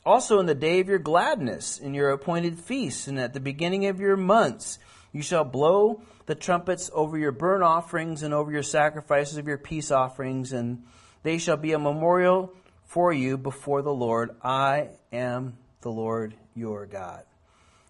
[0.08, 3.88] Also in the day of your gladness, in your appointed feasts, and at the beginning
[3.88, 4.80] of your months,
[5.12, 9.58] you shall blow the trumpets over your burnt offerings and over your sacrifices of your
[9.58, 10.82] peace offerings, and
[11.24, 12.54] they shall be a memorial
[12.86, 14.30] for you before the Lord.
[14.42, 17.26] I am the Lord your God.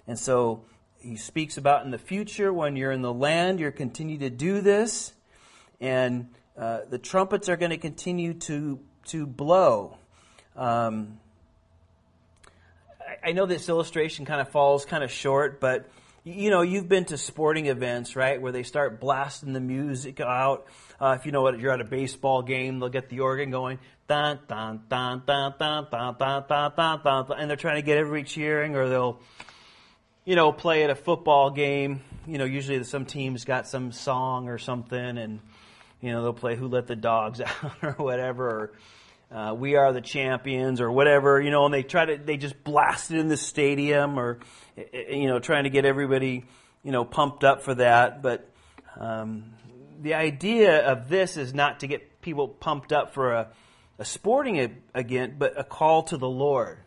[0.08, 0.66] And so
[1.00, 4.62] he speaks about in the future when you're in the land, you're continue to do
[4.62, 5.14] this,
[5.80, 10.00] and uh, the trumpets are going to continue to to blow.
[10.56, 11.20] Um,
[13.24, 15.90] I, know this illustration kind of falls kind of short, but
[16.24, 20.68] you know, you've been to sporting events, right, where they start blasting the music out.
[21.00, 23.80] Uh, if you know what, you're at a baseball game, they'll get the organ going,
[24.08, 27.98] dun, dun, dun, dun, dun, dun, dun, dun, dun, dun, and they're trying to get
[27.98, 29.22] everybody cheering, or they'll,
[30.26, 32.02] you know, play at a football game.
[32.26, 35.40] You know, usually some team's got some song or something, and,
[36.02, 38.72] you know, they'll play Who Let the Dogs Out or whatever, or,
[39.30, 42.64] uh, we are the champions or whatever, you know, and they try to, they just
[42.64, 44.40] blast it in the stadium or,
[44.78, 46.46] eh, eh, you know, trying to get everybody,
[46.84, 48.22] you know, pumped up for that.
[48.22, 48.50] But,
[48.98, 49.54] um,
[50.02, 53.48] the idea of this is not to get people pumped up for a,
[54.00, 56.78] a sporting event, but a call to the Lord.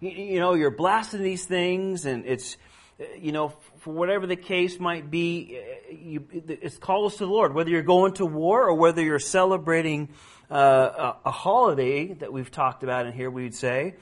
[0.00, 2.56] You, know, you're blasting these things and it's,
[2.98, 5.58] eh, you know, for whatever the case might be,
[5.90, 7.54] you, it's calls to the Lord.
[7.54, 10.08] Whether you're going to war or whether you're celebrating
[10.50, 13.94] uh, a, holiday that we've talked about in here, we would say,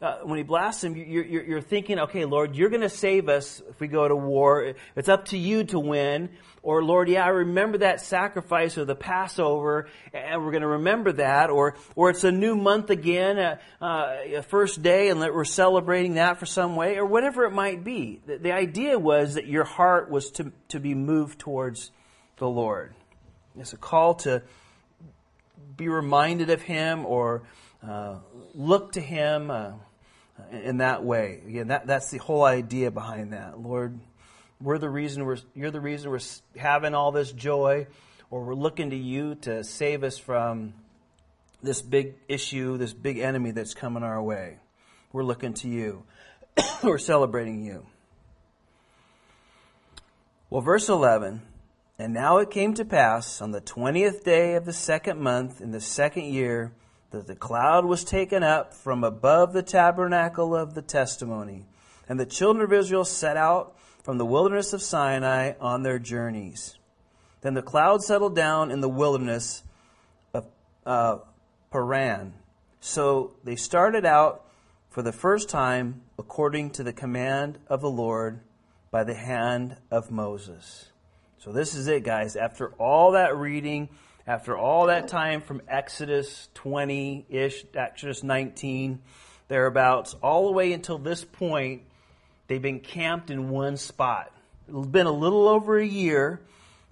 [0.00, 3.30] uh, when he blasts him, you're, you're, you're thinking, okay, Lord, you're going to save
[3.30, 4.74] us if we go to war.
[4.94, 6.28] It's up to you to win.
[6.62, 11.12] Or, Lord, yeah, I remember that sacrifice or the Passover, and we're going to remember
[11.12, 11.48] that.
[11.48, 15.34] Or, or it's a new month again, a, uh, uh, a first day, and that
[15.34, 18.20] we're celebrating that for some way, or whatever it might be.
[18.26, 21.90] The, the idea was that your heart was to, to be moved towards
[22.36, 22.94] the Lord.
[23.58, 24.42] It's a call to
[25.76, 27.42] be reminded of Him or
[27.86, 28.16] uh,
[28.54, 29.72] look to Him uh,
[30.50, 31.40] in that way.
[31.46, 33.60] Again, that, that's the whole idea behind that.
[33.60, 33.98] Lord,
[34.60, 36.20] we're the reason we're, you're the reason we're
[36.56, 37.86] having all this joy,
[38.30, 40.74] or we're looking to you to save us from
[41.62, 44.58] this big issue, this big enemy that's coming our way.
[45.12, 46.04] We're looking to you.
[46.82, 47.86] we're celebrating you.
[50.48, 51.42] Well, verse 11
[51.98, 55.70] and now it came to pass on the twentieth day of the second month in
[55.70, 56.72] the second year
[57.10, 61.64] that the cloud was taken up from above the tabernacle of the testimony.
[62.08, 66.76] And the children of Israel set out from the wilderness of Sinai on their journeys.
[67.40, 69.62] Then the cloud settled down in the wilderness
[70.34, 70.46] of
[70.84, 71.18] uh,
[71.70, 72.34] Paran.
[72.80, 74.44] So they started out
[74.90, 78.40] for the first time according to the command of the Lord
[78.90, 80.90] by the hand of Moses.
[81.46, 82.34] So this is it, guys.
[82.34, 83.88] After all that reading,
[84.26, 89.00] after all that time from Exodus 20 ish, Exodus 19,
[89.46, 91.82] thereabouts, all the way until this point,
[92.48, 94.32] they've been camped in one spot.
[94.66, 96.40] It's been a little over a year.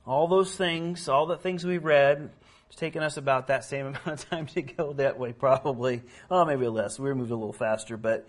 [0.06, 2.30] All those things, all the things we've read,
[2.68, 6.00] it's taken us about that same amount of time to go that way, probably.
[6.30, 6.96] Oh, maybe less.
[6.96, 8.28] We moved a little faster, but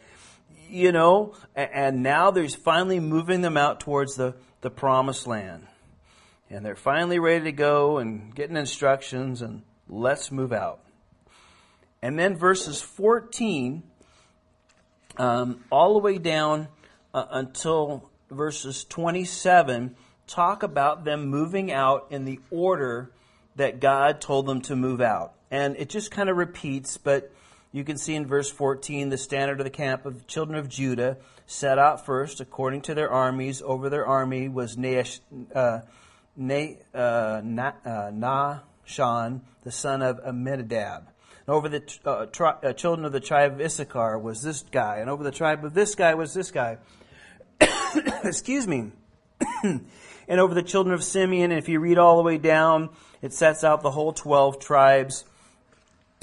[0.71, 5.67] you know, and now there's finally moving them out towards the, the promised land
[6.49, 10.79] and they're finally ready to go and getting instructions and let's move out.
[12.01, 13.83] And then verses 14
[15.17, 16.67] um, all the way down
[17.13, 19.95] uh, until verses 27
[20.27, 23.11] talk about them moving out in the order
[23.55, 25.33] that God told them to move out.
[25.49, 27.31] And it just kind of repeats, but
[27.71, 30.67] you can see in verse 14 the standard of the camp of the children of
[30.67, 33.61] Judah set out first according to their armies.
[33.61, 35.19] Over their army was Naash,
[35.53, 35.81] uh,
[36.37, 37.41] Na, uh,
[37.85, 38.11] uh,
[39.63, 41.07] the son of Amminadab.
[41.47, 44.97] And over the uh, tri- uh, children of the tribe of Issachar was this guy,
[44.97, 46.77] and over the tribe of this guy was this guy.
[48.23, 48.91] Excuse me.
[49.63, 52.89] and over the children of Simeon, if you read all the way down,
[53.21, 55.23] it sets out the whole 12 tribes,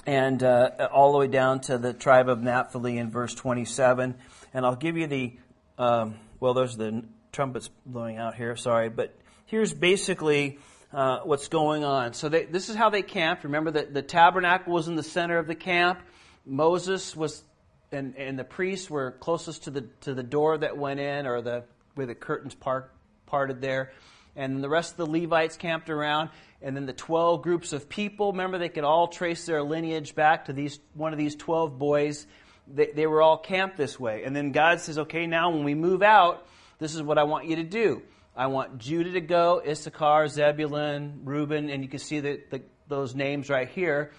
[0.06, 4.16] and uh, all the way down to the tribe of Naphtali in verse 27.
[4.52, 5.36] And I'll give you the,
[5.78, 8.88] um, well, there's the trumpets blowing out here, sorry.
[8.88, 9.16] But
[9.52, 10.58] here's basically
[10.94, 12.14] uh, what's going on.
[12.14, 13.44] So they, this is how they camped.
[13.44, 16.00] Remember that the tabernacle was in the center of the camp.
[16.46, 17.44] Moses was,
[17.92, 21.42] and, and the priests were closest to the, to the door that went in, or
[21.42, 22.90] the where the curtains part,
[23.26, 23.92] parted there.
[24.36, 26.30] And the rest of the Levites camped around.
[26.62, 30.46] And then the 12 groups of people, remember, they could all trace their lineage back
[30.46, 32.26] to these, one of these 12 boys.
[32.66, 34.24] They, they were all camped this way.
[34.24, 36.46] And then God says, okay, now when we move out,
[36.78, 38.02] this is what I want you to do.
[38.34, 43.14] I want Judah to go, Issachar, Zebulun, Reuben, and you can see the, the, those
[43.14, 44.12] names right here.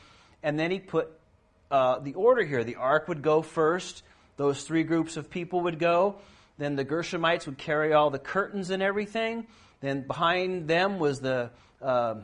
[0.44, 1.10] And then he put
[1.72, 2.64] uh, the order here.
[2.64, 4.04] The ark would go first.
[4.38, 6.18] Those three groups of people would go.
[6.60, 9.48] Then the Gershonites would carry all the curtains and everything.
[9.82, 11.50] Then behind them was the
[11.82, 12.16] uh,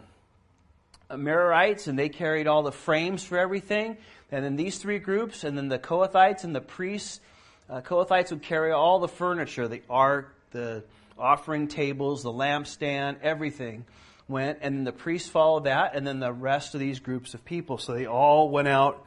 [1.10, 3.98] Merarites, and they carried all the frames for everything.
[4.32, 7.20] And then these three groups, and then the Kohathites and the priests.
[7.68, 10.84] Uh, Kohathites would carry all the furniture, the ark, the
[11.20, 13.86] offering tables, the lampstand, everything
[14.28, 14.60] went.
[14.62, 17.78] And then the priests followed that, and then the rest of these groups of people.
[17.78, 19.06] So they all went out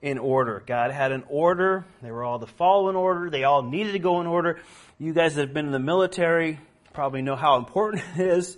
[0.00, 0.62] in order.
[0.66, 1.84] God had an order.
[2.02, 3.30] They were all to follow in order.
[3.30, 4.58] They all needed to go in order.
[4.98, 6.58] You guys that have been in the military
[6.92, 8.56] probably know how important it is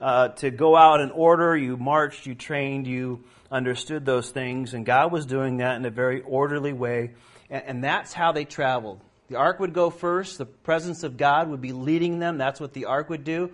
[0.00, 1.56] uh, to go out in order.
[1.56, 5.90] You marched, you trained, you understood those things, and God was doing that in a
[5.90, 7.12] very orderly way.
[7.50, 9.00] And, and that's how they traveled.
[9.32, 10.36] The ark would go first.
[10.36, 12.36] The presence of God would be leading them.
[12.36, 13.50] That's what the ark would do.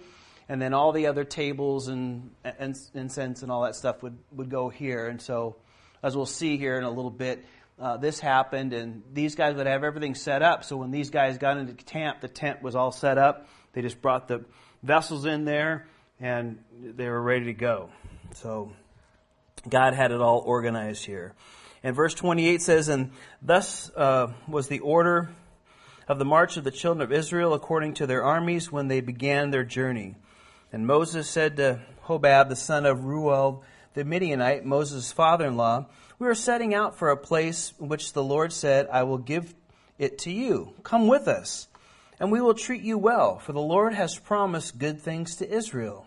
[0.49, 4.51] And then all the other tables and, and incense and all that stuff would, would
[4.51, 5.07] go here.
[5.07, 5.55] And so
[6.03, 7.45] as we'll see here in a little bit,
[7.79, 10.65] uh, this happened, and these guys would have everything set up.
[10.65, 13.47] So when these guys got into camp, the tent was all set up.
[13.73, 14.45] They just brought the
[14.83, 15.87] vessels in there,
[16.19, 17.91] and they were ready to go.
[18.35, 18.73] So
[19.69, 21.35] God had it all organized here.
[21.85, 25.31] And verse 28 says, And thus uh, was the order
[26.09, 29.51] of the march of the children of Israel according to their armies when they began
[29.51, 30.17] their journey.
[30.73, 35.87] And Moses said to Hobab, the son of Reuel, the Midianite, Moses' father in law,
[36.19, 39.55] We are setting out for a place which the Lord said, I will give
[39.99, 40.75] it to you.
[40.83, 41.69] Come with us,
[42.19, 46.07] and we will treat you well, for the Lord has promised good things to Israel.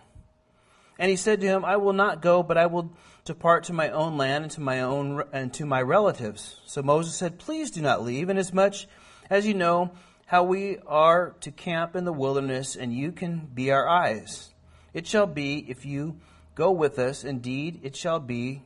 [0.97, 2.91] And he said to him, I will not go, but I will
[3.25, 6.59] depart to my own land and to my own and to my relatives.
[6.65, 8.85] So Moses said, Please do not leave, inasmuch
[9.31, 9.89] as you know
[10.27, 14.53] how we are to camp in the wilderness, and you can be our eyes.
[14.93, 16.17] It shall be, if you
[16.55, 17.23] Go with us.
[17.23, 18.63] Indeed, it shall be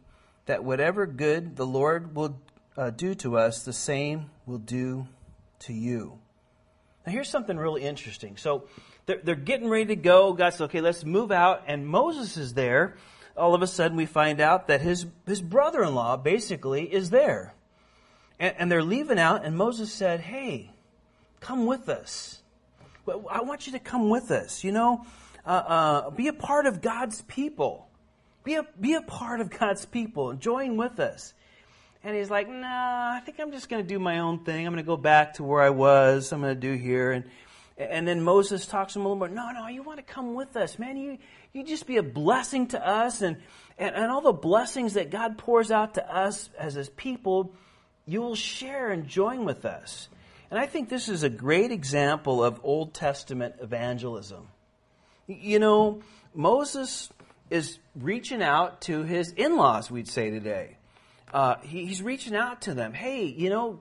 [0.48, 2.40] that whatever good the Lord will
[2.76, 5.08] uh, do to us, the same will do
[5.60, 6.20] to you.
[7.06, 8.38] Now, here's something really interesting.
[8.38, 8.68] So,
[9.06, 10.34] they're, they're getting ready to go.
[10.34, 11.64] God says, okay, let's move out.
[11.68, 12.98] And Moses is there.
[13.38, 17.12] All of a sudden, we find out that his, his brother in law basically is
[17.12, 17.54] there.
[18.40, 20.72] And, and they're leaving out, and Moses said, hey,
[21.40, 22.42] come with us.
[23.30, 24.64] I want you to come with us.
[24.64, 25.06] You know,
[25.46, 27.88] uh, uh, be a part of God's people.
[28.44, 31.34] Be a, be a part of God's people and join with us.
[32.04, 34.68] And he's like, nah, I think I'm just going to do my own thing.
[34.68, 36.32] I'm going to go back to where I was.
[36.32, 37.12] I'm going to do here.
[37.12, 37.26] And,
[37.78, 39.30] and then Moses talks to him a little more.
[39.30, 40.98] No, no, you want to come with us, man.
[40.98, 41.18] You,
[41.54, 43.24] you just be a blessing to us.
[43.24, 43.38] And,
[43.80, 47.56] and, and all the blessings that God pours out to us as his people,
[48.06, 50.10] you will share and join with us.
[50.52, 54.48] And I think this is a great example of Old Testament evangelism.
[55.28, 56.02] You know,
[56.34, 57.10] Moses
[57.50, 60.78] is reaching out to his in laws, we'd say today.
[61.34, 62.94] Uh, he, he's reaching out to them.
[62.94, 63.80] Hey, you know,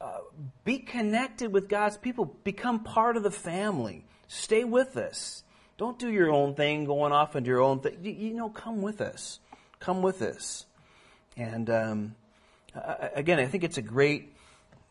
[0.00, 0.18] uh,
[0.64, 5.42] be connected with God's people, become part of the family, stay with us.
[5.76, 7.98] Don't do your own thing, going off into your own thing.
[8.02, 9.40] You, you know, come with us.
[9.80, 10.66] Come with us.
[11.36, 12.14] And um,
[12.74, 14.34] again, I think it's a great,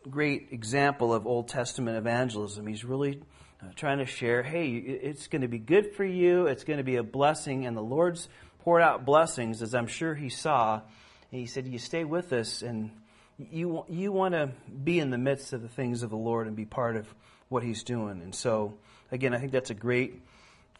[0.08, 2.66] great example of Old Testament evangelism.
[2.66, 3.20] He's really
[3.62, 6.46] uh, trying to share, hey, it's going to be good for you.
[6.46, 7.66] It's going to be a blessing.
[7.66, 8.28] And the Lord's
[8.60, 10.80] poured out blessings, as I'm sure He saw.
[11.30, 12.90] And He said, You stay with us, and
[13.38, 14.50] you, you want to
[14.82, 17.12] be in the midst of the things of the Lord and be part of
[17.48, 18.22] what He's doing.
[18.22, 18.74] And so,
[19.12, 20.22] again, I think that's a great,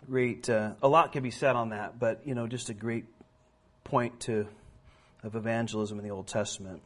[0.09, 3.05] great, uh, a lot can be said on that, but, you know, just a great
[3.85, 4.47] point to,
[5.23, 6.83] of evangelism in the Old Testament.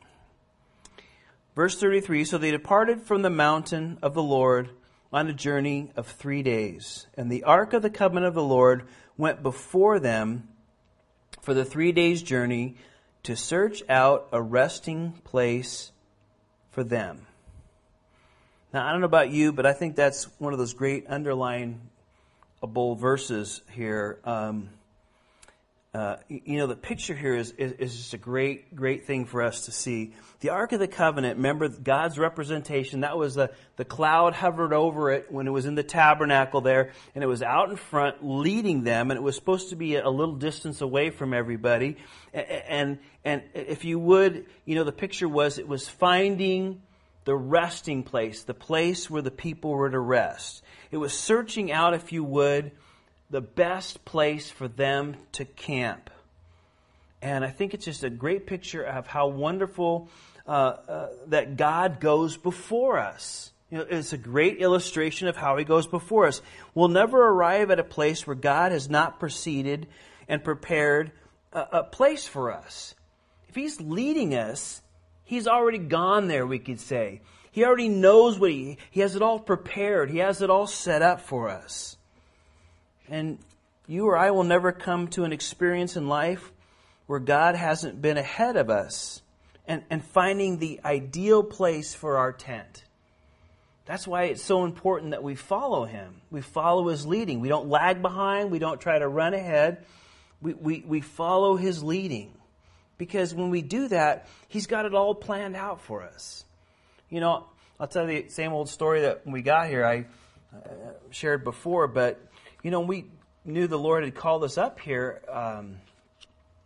[1.58, 4.70] Verse 33 So they departed from the mountain of the Lord
[5.12, 7.08] on a journey of three days.
[7.16, 8.86] And the ark of the covenant of the Lord
[9.16, 10.46] went before them
[11.42, 12.76] for the three days' journey
[13.24, 15.90] to search out a resting place
[16.70, 17.26] for them.
[18.72, 21.80] Now, I don't know about you, but I think that's one of those great underlying
[22.62, 24.20] bull verses here.
[24.22, 24.68] Um,
[25.94, 29.40] uh, you know, the picture here is, is, is, just a great, great thing for
[29.40, 30.12] us to see.
[30.40, 35.10] The Ark of the Covenant, remember God's representation, that was the, the cloud hovered over
[35.10, 38.84] it when it was in the tabernacle there, and it was out in front leading
[38.84, 41.96] them, and it was supposed to be a little distance away from everybody.
[42.34, 46.82] And, and, and if you would, you know, the picture was it was finding
[47.24, 50.62] the resting place, the place where the people were to rest.
[50.90, 52.72] It was searching out, if you would,
[53.30, 56.10] the best place for them to camp.
[57.20, 60.08] And I think it's just a great picture of how wonderful
[60.46, 63.52] uh, uh, that God goes before us.
[63.70, 66.40] You know, it's a great illustration of how He goes before us.
[66.74, 69.88] We'll never arrive at a place where God has not proceeded
[70.26, 71.12] and prepared
[71.52, 72.94] a, a place for us.
[73.48, 74.80] If He's leading us,
[75.24, 77.20] He's already gone there, we could say.
[77.50, 81.02] He already knows what He, He has it all prepared, He has it all set
[81.02, 81.97] up for us.
[83.08, 83.38] And
[83.86, 86.52] you or I will never come to an experience in life
[87.06, 89.22] where God hasn't been ahead of us
[89.66, 92.84] and, and finding the ideal place for our tent.
[93.86, 96.20] That's why it's so important that we follow Him.
[96.30, 97.40] We follow His leading.
[97.40, 98.50] We don't lag behind.
[98.50, 99.86] We don't try to run ahead.
[100.42, 102.34] We, we, we follow His leading.
[102.98, 106.44] Because when we do that, He's got it all planned out for us.
[107.08, 107.46] You know,
[107.80, 110.04] I'll tell you the same old story that when we got here, I
[110.54, 110.68] uh,
[111.10, 112.20] shared before, but
[112.62, 113.06] you know, we
[113.44, 115.22] knew the Lord had called us up here.
[115.30, 115.76] Um,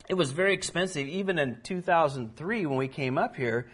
[0.08, 3.68] it was very expensive, even in 2003 when we came up here,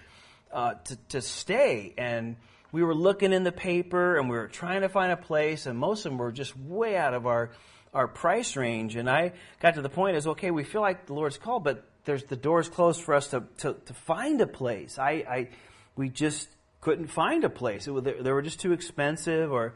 [0.53, 1.95] uh, to, to stay.
[1.97, 2.37] And
[2.71, 5.79] we were looking in the paper and we were trying to find a place, and
[5.79, 7.51] most of them were just way out of our
[7.95, 8.97] our price range.
[8.97, 11.85] And I got to the point as okay, we feel like the Lord's called, but
[12.05, 14.99] there's the doors closed for us to to, to find a place.
[14.99, 15.49] I, I
[15.97, 16.49] we just
[16.81, 17.89] couldn't find a place.
[17.89, 19.75] It, they, they were just too expensive, or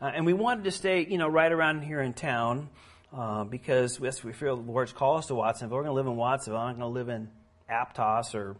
[0.00, 2.68] uh, and we wanted to stay, you know, right around here in town
[3.16, 5.76] uh, because yes, we feel the Lord's call us to Watsonville.
[5.76, 6.60] We're going to live in Watsonville.
[6.60, 7.28] I'm not going to live in
[7.70, 8.56] Aptos or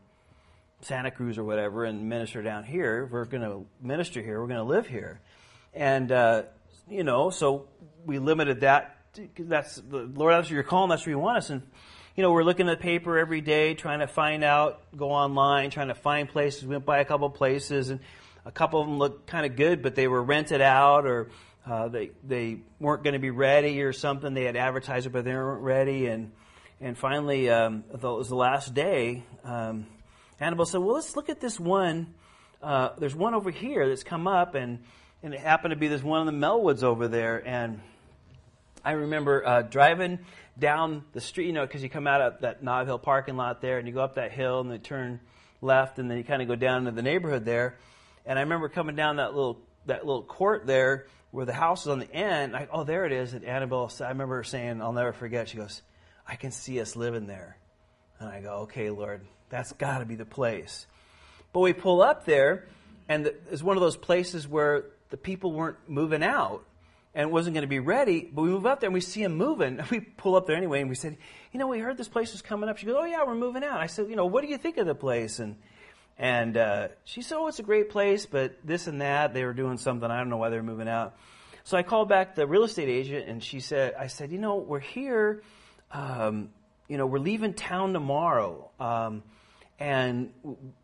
[0.81, 3.09] Santa Cruz or whatever and minister down here.
[3.11, 4.41] We're going to minister here.
[4.41, 5.21] We're going to live here.
[5.73, 6.43] And, uh,
[6.89, 7.67] you know, so
[8.05, 8.97] we limited that.
[9.15, 10.91] Because that's the Lord, that's your you're calling.
[10.91, 11.51] That's where you want us.
[11.51, 11.63] And,
[12.17, 15.71] you know, we're looking at the paper every day, trying to find out, go online,
[15.71, 16.65] trying to find places.
[16.65, 18.01] We went by a couple places and
[18.45, 21.31] a couple of them looked kind of good, but they were rented out or
[21.67, 24.35] uh, they they weren't going to be ready or something.
[24.35, 26.07] They had advertised it, but they weren't ready.
[26.07, 26.33] And
[26.81, 29.25] and finally, um, it was the last day.
[29.45, 29.87] Um,
[30.41, 32.15] Annabelle said, "Well, let's look at this one.
[32.63, 34.81] Uh, there's one over here that's come up, and
[35.23, 37.43] and it happened to be this one in the Melwoods over there.
[37.47, 37.81] And
[38.85, 40.19] I remember uh, driving
[40.59, 43.63] down the street, you know, because you come out of that Nob Hill parking lot
[43.63, 45.21] there, and you go up that hill, and then turn
[45.63, 47.79] left, and then you kind of go down into the neighborhood there.
[48.27, 51.89] And I remember coming down that little that little court there where the house is
[51.89, 52.57] on the end.
[52.57, 53.35] I, oh, there it is.
[53.35, 55.49] And Annabelle, I remember saying, I'll never forget.
[55.49, 55.83] She goes,
[56.27, 57.59] I can see us living there.
[58.21, 60.87] And I go, okay, Lord, that's got to be the place.
[61.53, 62.69] But we pull up there,
[63.09, 66.65] and it's one of those places where the people weren't moving out
[67.15, 68.31] and wasn't going to be ready.
[68.33, 69.81] But we move up there and we see them moving.
[69.91, 71.17] We pull up there anyway, and we said,
[71.53, 72.79] you know, we heard this place was coming up.
[72.79, 73.81] She goes, oh yeah, we're moving out.
[73.81, 75.39] I said, you know, what do you think of the place?
[75.39, 75.57] And
[76.19, 79.35] and uh, she said, "Oh, it's a great place, but this and that.
[79.35, 80.09] They were doing something.
[80.09, 81.17] I don't know why they were moving out."
[81.65, 84.57] So I called back the real estate agent, and she said, "I said, you know,
[84.57, 85.43] we're here.
[85.91, 86.51] Um,
[86.89, 89.23] you know, we're leaving town tomorrow, um,
[89.81, 90.33] and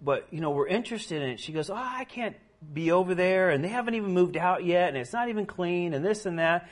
[0.01, 2.37] but you know, we're interested in it." She goes, "Oh, I can't
[2.72, 5.95] be over there, and they haven't even moved out yet, and it's not even clean,
[5.95, 6.68] and this and that."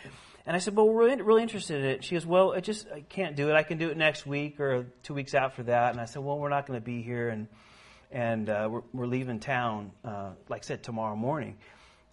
[0.47, 2.89] And I said, "Well, we're really, really interested in it." She goes, "Well, I just
[2.93, 3.55] I can't do it.
[3.55, 6.39] I can do it next week or two weeks after that." And I said, "Well,
[6.39, 7.47] we're not going to be here." and
[8.11, 11.59] and uh, we're, we're, leaving town, uh, like I said, tomorrow morning.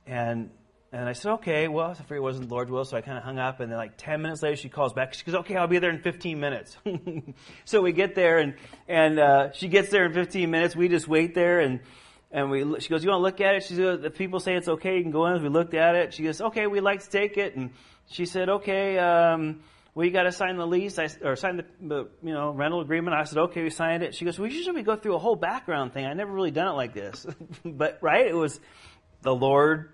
[0.06, 0.50] And
[0.91, 3.24] and I said, okay, well, I figured it wasn't Lord's will, so I kind of
[3.26, 3.60] hung up.
[3.60, 5.14] And then, like 10 minutes later, she calls back.
[5.14, 6.78] She goes, okay, I'll be there in 15 minutes.
[7.66, 8.54] so we get there, and,
[8.88, 10.74] and uh, she gets there in 15 minutes.
[10.74, 11.82] We just wait there, and,
[12.32, 13.64] and we, she goes, you want to look at it?
[13.64, 15.43] She goes, the people say it's okay, you can go in.
[15.43, 16.14] We looked at it.
[16.14, 17.58] She goes, okay, we'd like to take it.
[17.58, 17.72] And
[18.08, 19.64] she said, okay, um,
[20.04, 23.16] you got to sign the lease I, or sign the, the, you know rental agreement.
[23.16, 24.14] I said, okay, we signed it.
[24.14, 26.06] She goes, well, usually we go through a whole background thing.
[26.06, 27.26] I never really done it like this,
[27.66, 28.60] but right, it was
[29.22, 29.93] the Lord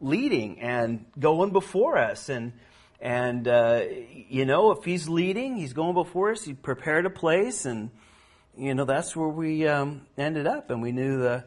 [0.00, 2.52] leading and going before us, and
[3.00, 3.82] and uh,
[4.28, 6.44] you know if He's leading, He's going before us.
[6.44, 7.90] He prepared a place, and
[8.56, 11.44] you know that's where we um, ended up, and we knew the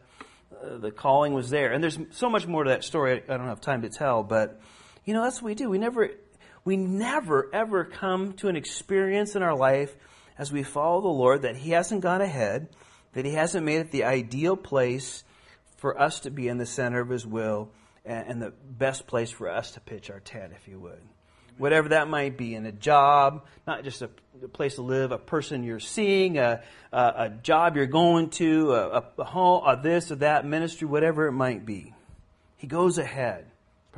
[0.61, 1.71] uh, the calling was there.
[1.71, 3.23] And there's so much more to that story.
[3.30, 4.59] I don't have time to tell, but
[5.05, 5.69] you know that's what we do.
[5.69, 6.11] We never
[6.70, 9.95] we never, ever come to an experience in our life
[10.38, 12.70] as we follow the Lord that He hasn't gone ahead,
[13.13, 15.24] that He hasn't made it the ideal place
[15.78, 17.72] for us to be in the center of His will
[18.05, 21.01] and the best place for us to pitch our tent, if you would.
[21.59, 24.09] whatever that might be, in a job, not just a,
[24.53, 26.63] place to live, a person you're seeing, a,
[26.93, 31.28] a, a job you're going to, a, a home, a this or that ministry, whatever
[31.28, 31.93] it might be.
[32.55, 33.45] He goes ahead,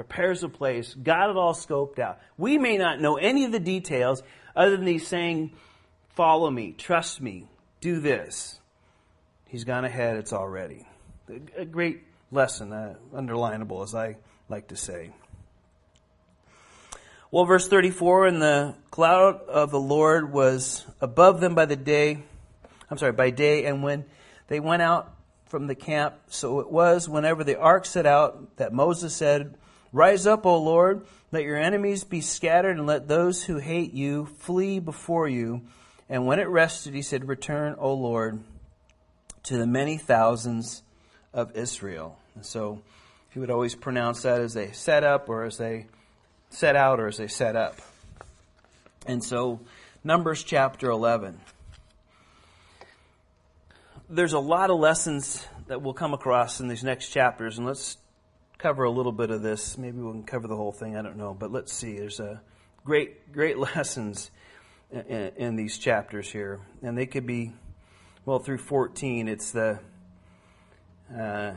[0.01, 2.19] prepares a place, got it all scoped out.
[2.35, 4.23] We may not know any of the details
[4.55, 5.51] other than he's saying,
[6.15, 7.47] follow me, trust me,
[7.81, 8.59] do this.
[9.45, 10.87] He's gone ahead, it's all ready.
[11.55, 14.17] A great lesson, uh, underlinable as I
[14.49, 15.11] like to say.
[17.29, 22.23] Well, verse 34, and the cloud of the Lord was above them by the day,
[22.89, 24.05] I'm sorry, by day, and when
[24.47, 25.13] they went out
[25.45, 29.55] from the camp, so it was whenever the ark set out that Moses said,
[29.93, 34.25] Rise up, O Lord, let your enemies be scattered, and let those who hate you
[34.39, 35.61] flee before you.
[36.09, 38.41] And when it rested, he said, Return, O Lord,
[39.43, 40.83] to the many thousands
[41.33, 42.17] of Israel.
[42.35, 42.81] And so
[43.31, 45.87] he would always pronounce that as they set up or as they
[46.49, 47.77] set out or as they set up.
[49.05, 49.61] And so,
[50.03, 51.39] Numbers chapter 11.
[54.09, 57.97] There's a lot of lessons that we'll come across in these next chapters, and let's
[58.61, 59.75] cover a little bit of this.
[59.75, 61.97] Maybe we can cover the whole thing, I don't know, but let's see.
[61.97, 62.41] There's a
[62.85, 64.29] great, great lessons
[64.91, 67.53] in, in these chapters here, and they could be,
[68.23, 69.79] well, through 14, it's the
[71.17, 71.53] uh,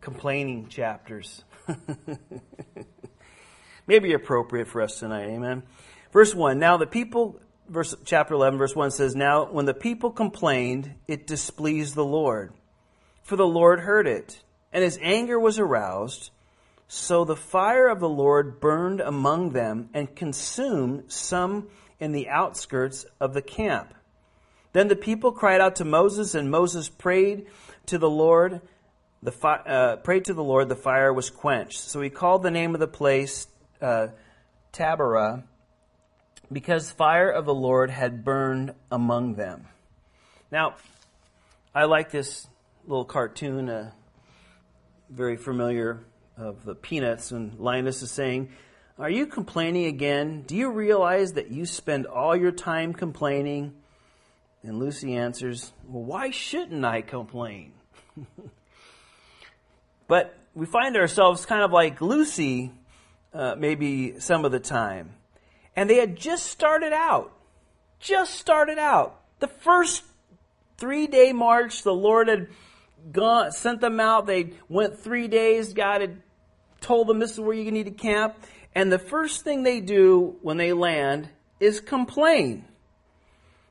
[0.00, 1.44] complaining chapters.
[3.86, 5.28] Maybe appropriate for us tonight.
[5.28, 5.64] Amen.
[6.12, 6.58] Verse 1.
[6.58, 11.26] Now the people, verse, chapter 11, verse 1 says, Now when the people complained, it
[11.26, 12.54] displeased the Lord.
[13.22, 14.42] For the Lord heard it,
[14.72, 16.30] and his anger was aroused.
[16.88, 23.06] So the fire of the Lord burned among them and consumed some in the outskirts
[23.20, 23.94] of the camp.
[24.72, 27.46] Then the people cried out to Moses, and Moses prayed
[27.86, 28.60] to the Lord.
[29.22, 30.68] The fi- uh, prayed to the Lord.
[30.68, 31.80] The fire was quenched.
[31.80, 33.48] So he called the name of the place
[33.80, 34.08] uh,
[34.72, 35.44] Taberah,
[36.52, 39.66] because fire of the Lord had burned among them.
[40.52, 40.76] Now,
[41.74, 42.46] I like this
[42.86, 43.90] little cartoon, uh,
[45.10, 46.04] very familiar
[46.36, 48.50] of the Peanuts, and Linus is saying,
[48.98, 50.42] Are you complaining again?
[50.42, 53.74] Do you realize that you spend all your time complaining?
[54.62, 57.72] And Lucy answers, Well, why shouldn't I complain?
[60.08, 62.72] but we find ourselves kind of like Lucy
[63.32, 65.14] uh, maybe some of the time.
[65.74, 67.32] And they had just started out.
[68.00, 69.20] Just started out.
[69.40, 70.02] The first
[70.78, 72.48] three day march, the Lord had
[73.12, 74.26] gone, sent them out.
[74.26, 75.72] They went three days.
[75.72, 76.22] God had
[76.80, 78.36] told them this is where you need to camp.
[78.74, 81.28] And the first thing they do when they land
[81.60, 82.64] is complain.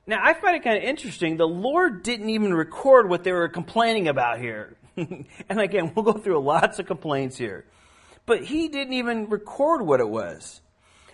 [0.07, 1.37] Now, I find it kind of interesting.
[1.37, 4.75] The Lord didn't even record what they were complaining about here.
[4.97, 7.65] and again, we'll go through lots of complaints here
[8.25, 10.61] but he didn't even record what it was.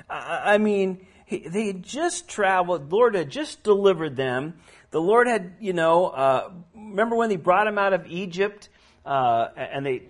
[0.09, 2.91] I, I mean, he, they had just traveled.
[2.91, 4.55] Lord had just delivered them.
[4.91, 8.67] The Lord had, you know, uh, remember when he brought him out of Egypt
[9.05, 10.03] uh, and they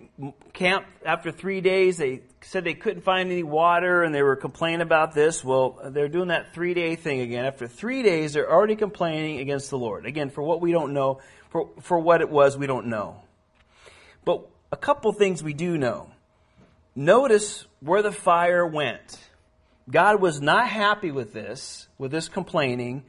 [0.52, 1.96] camped after three days?
[1.96, 5.44] They said they couldn't find any water and they were complaining about this.
[5.44, 7.44] Well, they're doing that three day thing again.
[7.44, 10.04] After three days, they're already complaining against the Lord.
[10.04, 11.20] Again, for what we don't know,
[11.50, 13.22] for, for what it was, we don't know.
[14.24, 16.10] But a couple things we do know.
[16.96, 19.18] Notice where the fire went.
[19.88, 23.04] God was not happy with this, with this complaining,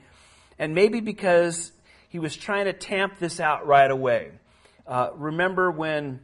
[0.59, 1.71] and maybe because
[2.09, 4.31] he was trying to tamp this out right away.
[4.85, 6.19] Uh, remember when,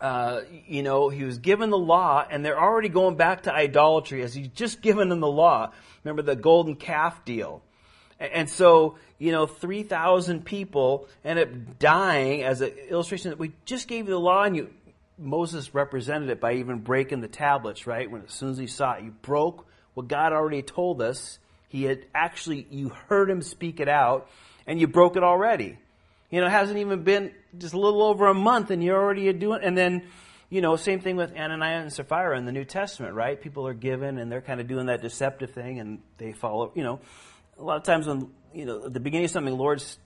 [0.00, 4.22] uh, you know, he was given the law, and they're already going back to idolatry
[4.22, 5.72] as he's just given them the law.
[6.04, 7.62] Remember the golden calf deal.
[8.18, 13.88] And so, you know, 3,000 people end up dying as an illustration that we just
[13.88, 14.70] gave you the law and you
[15.20, 18.10] Moses represented it by even breaking the tablets, right?
[18.10, 21.38] When as soon as he saw it, you broke what God already told us.
[21.70, 24.28] He had actually, you heard him speak it out,
[24.66, 25.78] and you broke it already.
[26.30, 29.32] You know, it hasn't even been just a little over a month, and you're already
[29.32, 29.60] doing.
[29.62, 30.02] And then,
[30.50, 33.40] you know, same thing with Ananias and Sapphira in the New Testament, right?
[33.40, 36.72] People are given, and they're kind of doing that deceptive thing, and they follow.
[36.74, 37.00] You know,
[37.58, 39.98] a lot of times when you know at the beginning of something, Lord's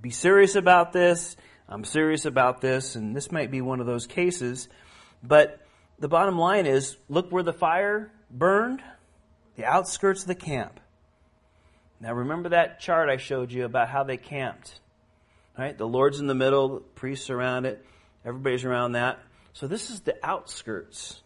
[0.00, 1.36] be serious about this
[1.68, 4.68] I'm serious about this, and this might be one of those cases.
[5.22, 5.60] But
[5.98, 8.82] the bottom line is look where the fire burned
[9.56, 10.80] the outskirts of the camp.
[12.00, 14.80] Now, remember that chart I showed you about how they camped.
[15.58, 15.76] Right?
[15.76, 17.84] The Lord's in the middle, the priests around it,
[18.24, 19.20] everybody's around that.
[19.52, 21.22] So, this is the outskirts.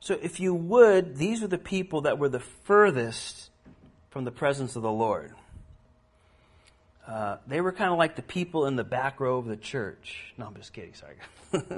[0.00, 3.50] So, if you would, these are the people that were the furthest
[4.10, 5.34] from the presence of the Lord.
[7.06, 10.34] Uh, they were kind of like the people in the back row of the church.
[10.36, 10.92] No, I'm just kidding.
[10.94, 11.16] Sorry,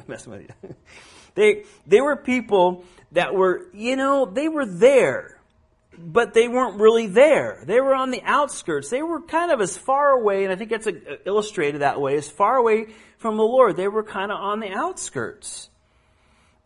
[0.09, 0.75] messing with you.
[1.37, 5.40] they they were people that were, you know, they were there,
[5.99, 7.63] but they weren't really there.
[7.67, 8.91] They were on the outskirts.
[8.91, 12.17] They were kind of as far away, and I think that's a, illustrated that way,
[12.17, 12.87] as far away
[13.19, 13.77] from the Lord.
[13.77, 15.69] They were kind of on the outskirts.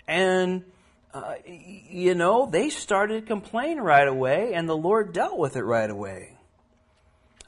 [0.06, 0.64] And,
[1.12, 5.90] uh, you know, they started complaining right away, and the Lord dealt with it right
[5.90, 6.36] away.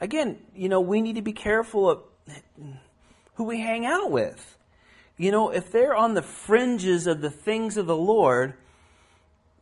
[0.00, 2.02] Again, you know, we need to be careful of
[3.34, 4.56] who we hang out with.
[5.16, 8.54] You know, if they're on the fringes of the things of the Lord,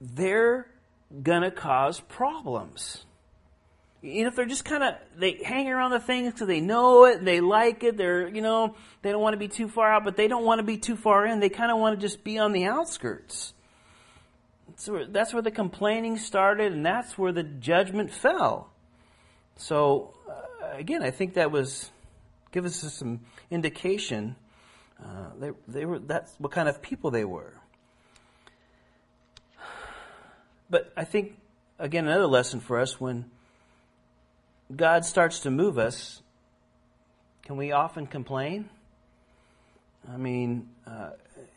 [0.00, 0.66] they're
[1.22, 3.04] going to cause problems.
[4.02, 7.06] You know, if they're just kind of, they hang around the things because they know
[7.06, 10.04] it they like it, they're, you know, they don't want to be too far out,
[10.04, 11.40] but they don't want to be too far in.
[11.40, 13.54] They kind of want to just be on the outskirts.
[14.76, 18.70] So that's where the complaining started and that's where the judgment fell.
[19.56, 21.90] So, uh, again, I think that was,
[22.52, 24.36] give us some indication.
[25.02, 27.54] Uh, they, they were, that's what kind of people they were.
[30.70, 31.36] But I think,
[31.78, 33.26] again, another lesson for us when
[34.74, 36.22] God starts to move us,
[37.42, 38.68] can we often complain?
[40.10, 41.10] I mean, uh,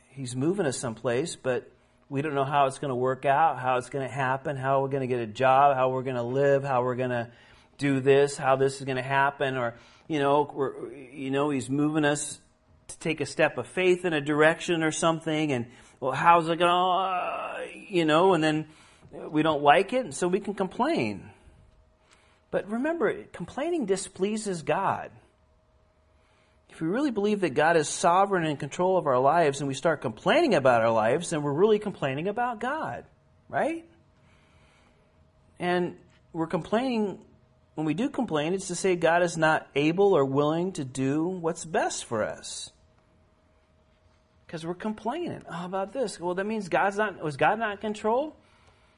[0.09, 1.69] He's moving us someplace, but
[2.09, 4.81] we don't know how it's going to work out, how it's going to happen, how
[4.81, 7.29] we're going to get a job, how we're going to live, how we're going to
[7.77, 9.75] do this, how this is going to happen, or
[10.07, 12.39] you know, we're, you know, He's moving us
[12.87, 15.67] to take a step of faith in a direction or something, and
[15.99, 17.57] well, how's it going to, uh,
[17.89, 18.67] you know, and then
[19.29, 21.29] we don't like it, and so we can complain.
[22.51, 25.11] But remember, complaining displeases God.
[26.69, 29.67] If we really believe that God is sovereign and in control of our lives and
[29.67, 33.05] we start complaining about our lives, then we're really complaining about God,
[33.49, 33.83] right?
[35.59, 35.97] And
[36.33, 37.19] we're complaining,
[37.75, 41.27] when we do complain, it's to say God is not able or willing to do
[41.27, 42.71] what's best for us.
[44.45, 45.43] Because we're complaining.
[45.49, 46.19] Oh, about this.
[46.19, 48.35] Well, that means God's not, was God not in control?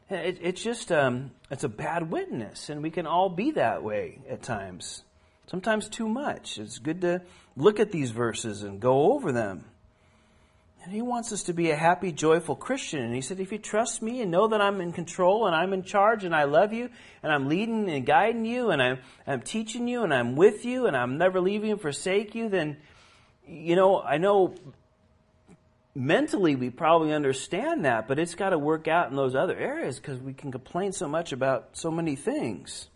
[0.09, 4.19] It, it's just um, it's a bad witness, and we can all be that way
[4.29, 5.03] at times.
[5.47, 6.57] Sometimes too much.
[6.57, 7.21] It's good to
[7.55, 9.65] look at these verses and go over them.
[10.83, 13.03] And he wants us to be a happy, joyful Christian.
[13.03, 15.73] And he said, if you trust me and know that I'm in control and I'm
[15.73, 16.89] in charge and I love you
[17.21, 20.87] and I'm leading and guiding you and I'm, I'm teaching you and I'm with you
[20.87, 22.77] and I'm never leaving and forsake you, then,
[23.45, 24.55] you know, I know
[25.95, 29.97] mentally we probably understand that, but it's got to work out in those other areas
[29.97, 32.87] because we can complain so much about so many things.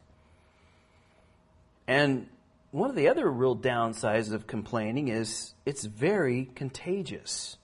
[1.87, 2.27] And
[2.71, 7.57] one of the other real downsides of complaining is it's very contagious.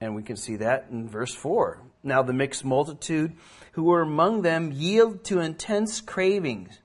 [0.00, 1.80] And we can see that in verse 4.
[2.02, 3.32] Now the mixed multitude
[3.72, 6.78] who were among them yield to intense cravings.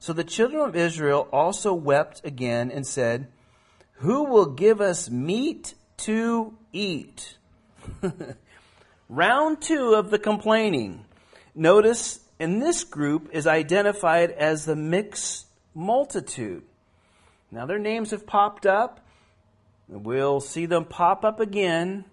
[0.00, 3.28] So the children of Israel also wept again and said,
[3.96, 7.36] Who will give us meat to eat.
[9.08, 11.04] Round two of the complaining.
[11.54, 16.62] Notice in this group is identified as the mixed multitude.
[17.50, 19.00] Now their names have popped up.
[19.88, 22.04] We'll see them pop up again.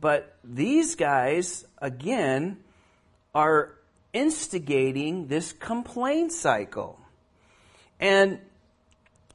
[0.00, 2.58] But these guys, again,
[3.34, 3.74] are
[4.12, 6.98] instigating this complaint cycle.
[8.00, 8.38] And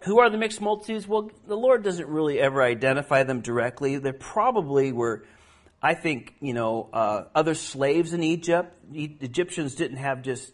[0.03, 1.07] who are the mixed multitudes?
[1.07, 3.97] Well, the Lord doesn't really ever identify them directly.
[3.97, 5.25] They probably were,
[5.81, 8.73] I think, you know, uh, other slaves in Egypt.
[8.91, 10.51] The Egyptians didn't have just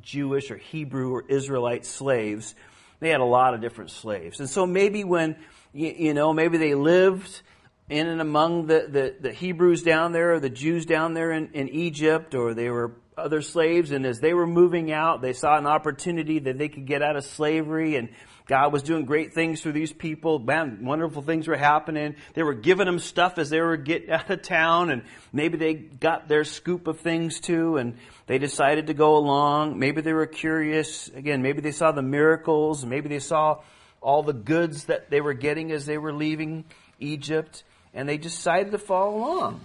[0.00, 2.54] Jewish or Hebrew or Israelite slaves.
[3.00, 4.40] They had a lot of different slaves.
[4.40, 5.36] And so maybe when,
[5.72, 7.42] you, you know, maybe they lived
[7.88, 11.50] in and among the, the, the, Hebrews down there or the Jews down there in,
[11.52, 15.56] in Egypt or they were other slaves and as they were moving out, they saw
[15.56, 18.08] an opportunity that they could get out of slavery and
[18.46, 20.38] God was doing great things through these people.
[20.38, 22.14] Man, wonderful things were happening.
[22.34, 25.74] They were giving them stuff as they were getting out of town, and maybe they
[25.74, 29.78] got their scoop of things too, and they decided to go along.
[29.78, 31.08] Maybe they were curious.
[31.08, 32.86] Again, maybe they saw the miracles.
[32.86, 33.62] Maybe they saw
[34.00, 36.64] all the goods that they were getting as they were leaving
[37.00, 39.60] Egypt, and they decided to follow along.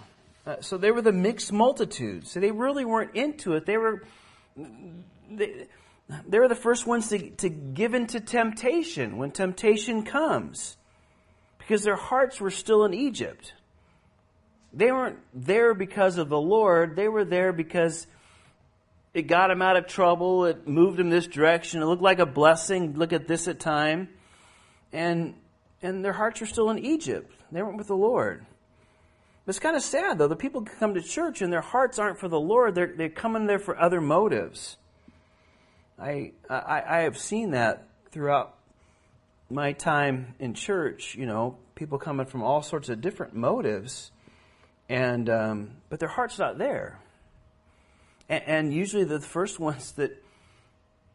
[0.46, 2.28] Uh, so they were the mixed multitude.
[2.28, 3.68] So they really weren't into it.
[3.68, 4.04] They were.
[5.30, 5.68] They,
[6.28, 10.78] they were the first ones to, to give into temptation when temptation comes
[11.58, 13.54] because their hearts were still in Egypt.
[14.74, 18.08] They weren't there because of the Lord, they were there because
[19.14, 22.26] it got them out of trouble, it moved them this direction, it looked like a
[22.26, 22.94] blessing.
[22.94, 24.10] Look at this at time.
[24.94, 25.36] And
[25.82, 27.34] and their hearts were still in Egypt.
[27.52, 28.46] They weren't with the Lord.
[29.48, 30.28] It's kind of sad though.
[30.28, 32.76] The people come to church and their hearts aren't for the Lord.
[32.76, 34.78] They're, they're coming there for other motives.
[36.02, 38.56] I, I, I have seen that throughout
[39.52, 44.12] my time in church, you know, people coming from all sorts of different motives,
[44.90, 47.00] and um, but their heart's not there.
[48.28, 50.24] And, and usually the first ones that,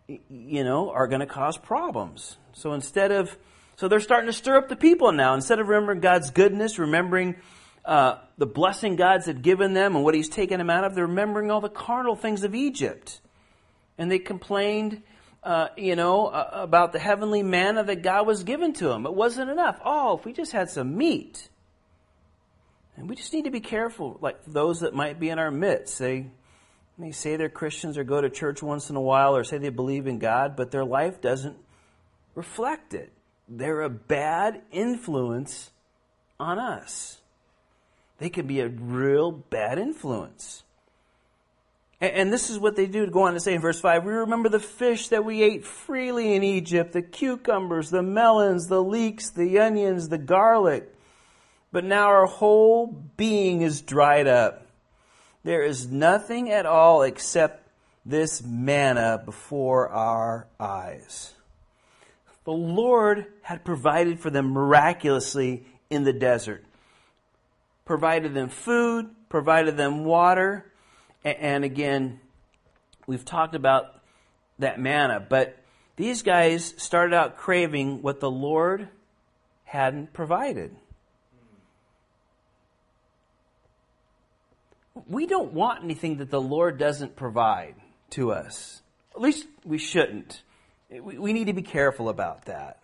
[0.07, 2.37] you know, are going to cause problems.
[2.53, 3.37] So instead of,
[3.75, 5.35] so they're starting to stir up the people now.
[5.35, 7.37] Instead of remembering God's goodness, remembering
[7.85, 11.09] uh, the blessing God's had given them and what He's taken them out of, they're
[11.09, 13.21] remembering all the carnal things of Egypt.
[13.99, 15.03] And they complained,
[15.43, 19.07] uh, you know, uh, about the heavenly manna that God was given to them.
[19.07, 19.81] It wasn't enough.
[19.85, 21.49] Oh, if we just had some meat.
[22.97, 25.99] And we just need to be careful, like those that might be in our midst.
[25.99, 26.27] They
[26.97, 29.69] may say they're Christians or go to church once in a while or say they
[29.69, 31.57] believe in God, but their life doesn't
[32.35, 33.13] reflect it.
[33.49, 35.71] They're a bad influence
[36.41, 37.19] on us.
[38.19, 40.63] They can be a real bad influence.
[42.01, 44.13] And, this is what they do to go on to say in verse 5 We
[44.13, 49.31] remember the fish that we ate freely in Egypt, the cucumbers, the melons, the leeks,
[49.31, 50.93] the onions, the garlic.
[51.73, 52.87] But now our whole
[53.17, 54.67] being is dried up.
[55.43, 57.67] There is nothing at all except
[58.05, 61.33] this manna before our eyes.
[62.45, 66.65] The Lord had provided for them miraculously in the desert
[67.87, 70.71] provided them food, provided them water,
[71.27, 72.21] and again,
[73.07, 74.01] we've talked about
[74.59, 75.59] that manna, but
[75.97, 78.89] these guys started out craving what the Lord
[79.65, 80.77] hadn't provided.
[85.09, 87.75] We don't want anything that the Lord doesn't provide
[88.11, 88.83] to us.
[89.15, 90.43] At least we shouldn't.
[90.91, 92.79] We, need to be careful about that.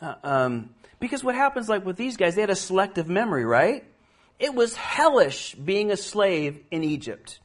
[0.00, 3.84] Uh, um, because what happens, like with these guys, they had a selective memory, right?
[4.38, 7.40] It was hellish being a slave in Egypt.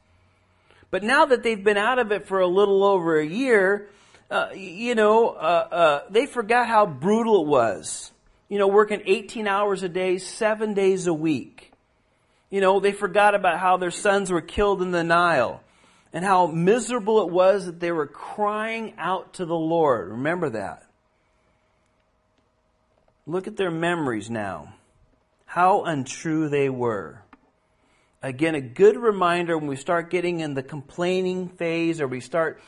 [0.89, 3.89] But now that they've been out of it for a little over a year,
[4.29, 8.11] uh, you know, uh, uh, they forgot how brutal it was.
[8.49, 11.71] You know, working 18 hours a day, seven days a week.
[12.49, 15.63] You know, they forgot about how their sons were killed in the Nile
[16.11, 20.09] and how miserable it was that they were crying out to the Lord.
[20.09, 20.83] Remember that.
[23.25, 24.73] Look at their memories now.
[25.51, 27.25] How untrue they were.
[28.23, 32.61] Again, a good reminder when we start getting in the complaining phase or we start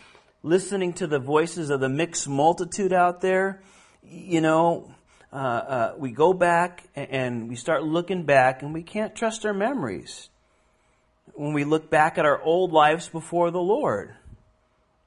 [0.44, 3.62] listening to the voices of the mixed multitude out there,
[4.04, 4.94] you know,
[5.32, 9.54] uh, uh, we go back and we start looking back and we can't trust our
[9.54, 10.28] memories.
[11.36, 14.14] When we look back at our old lives before the Lord,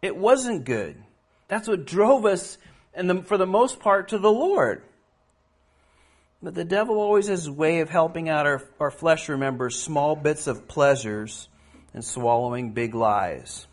[0.00, 0.96] it wasn't good.
[1.48, 2.56] That's what drove us,
[2.94, 4.82] and for the most part, to the Lord.
[6.42, 10.14] But the devil always has a way of helping out our, our flesh remember small
[10.14, 11.48] bits of pleasures
[11.94, 13.66] and swallowing big lies.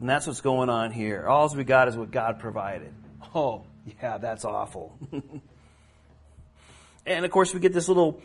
[0.00, 1.26] And that's what's going on here.
[1.28, 2.94] All we got is what God provided.
[3.34, 3.64] Oh,
[4.02, 4.98] yeah, that's awful.
[7.06, 8.22] and of course, we get this little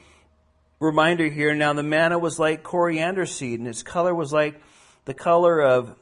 [0.79, 1.53] reminder here.
[1.53, 4.61] Now, the manna was like coriander seed, and its color was like
[5.03, 5.95] the color of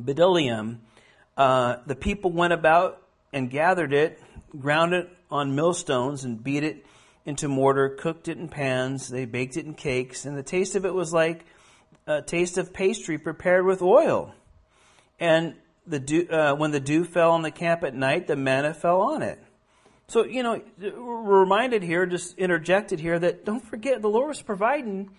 [0.00, 0.78] bdellium.
[1.36, 3.02] Uh, the people went about
[3.32, 4.22] and gathered it,
[4.58, 6.86] ground it on millstones and beat it
[7.24, 9.08] into mortar, cooked it in pans.
[9.08, 11.44] They baked it in cakes, and the taste of it was like
[12.06, 14.32] a taste of pastry prepared with oil.
[15.20, 15.54] And
[15.86, 19.00] the dew, uh, when the dew fell on the camp at night, the manna fell
[19.02, 19.38] on it.
[20.06, 24.40] So, you know, we're reminded here, just interjected here, that don't forget the Lord was
[24.40, 25.10] providing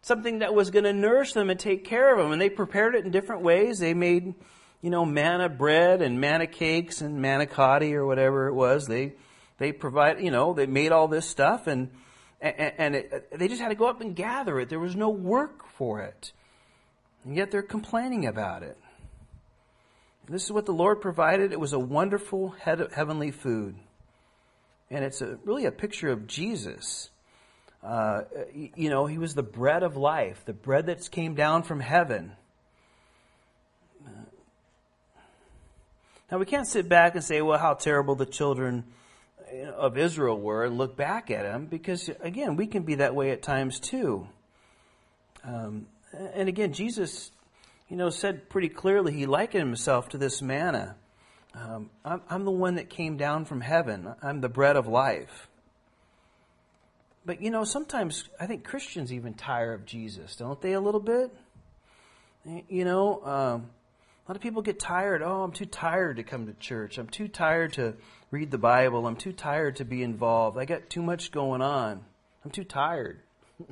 [0.00, 2.32] something that was going to nourish them and take care of them.
[2.32, 3.78] And they prepared it in different ways.
[3.78, 4.34] They made,
[4.80, 8.88] you know, manna bread and manna cakes and manicotti or whatever it was.
[8.88, 9.12] They
[9.62, 11.88] they provide, you know, they made all this stuff and,
[12.40, 14.68] and, it, they just had to go up and gather it.
[14.68, 16.32] There was no work for it.
[17.24, 18.76] And yet they're complaining about it.
[20.28, 21.52] This is what the Lord provided.
[21.52, 23.76] It was a wonderful heavenly food.
[24.90, 27.10] And it's a, really a picture of Jesus.
[27.84, 31.78] Uh, you know, he was the bread of life, the bread that came down from
[31.78, 32.32] heaven.
[36.32, 38.84] Now, we can't sit back and say, well, how terrible the children
[39.52, 43.30] of Israel were and look back at them because, again, we can be that way
[43.30, 44.26] at times too.
[45.44, 45.86] Um,
[46.34, 47.30] and again, Jesus,
[47.88, 50.96] you know, said pretty clearly he likened himself to this manna.
[51.54, 54.14] Um, I'm, I'm the one that came down from heaven.
[54.22, 55.48] I'm the bread of life.
[57.24, 60.72] But you know, sometimes I think Christians even tire of Jesus, don't they?
[60.72, 61.30] A little bit.
[62.68, 63.70] You know, um,
[64.26, 65.22] a lot of people get tired.
[65.22, 66.98] Oh, I'm too tired to come to church.
[66.98, 67.94] I'm too tired to
[68.32, 69.06] read the Bible.
[69.06, 70.58] I'm too tired to be involved.
[70.58, 72.00] I got too much going on.
[72.44, 73.20] I'm too tired.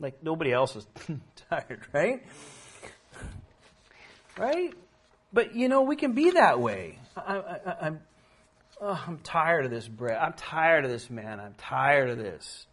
[0.00, 0.86] like nobody else is
[1.50, 2.22] tired, right?
[4.36, 4.74] Right?
[5.32, 6.98] But you know, we can be that way.
[7.16, 8.00] I, am
[8.80, 10.18] oh, I'm tired of this bread.
[10.18, 11.40] I'm tired of this man.
[11.40, 12.66] I'm tired of this.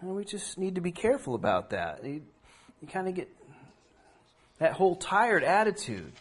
[0.00, 2.04] And we just need to be careful about that.
[2.04, 2.22] You,
[2.80, 3.28] you kind of get
[4.58, 6.12] that whole tired attitude.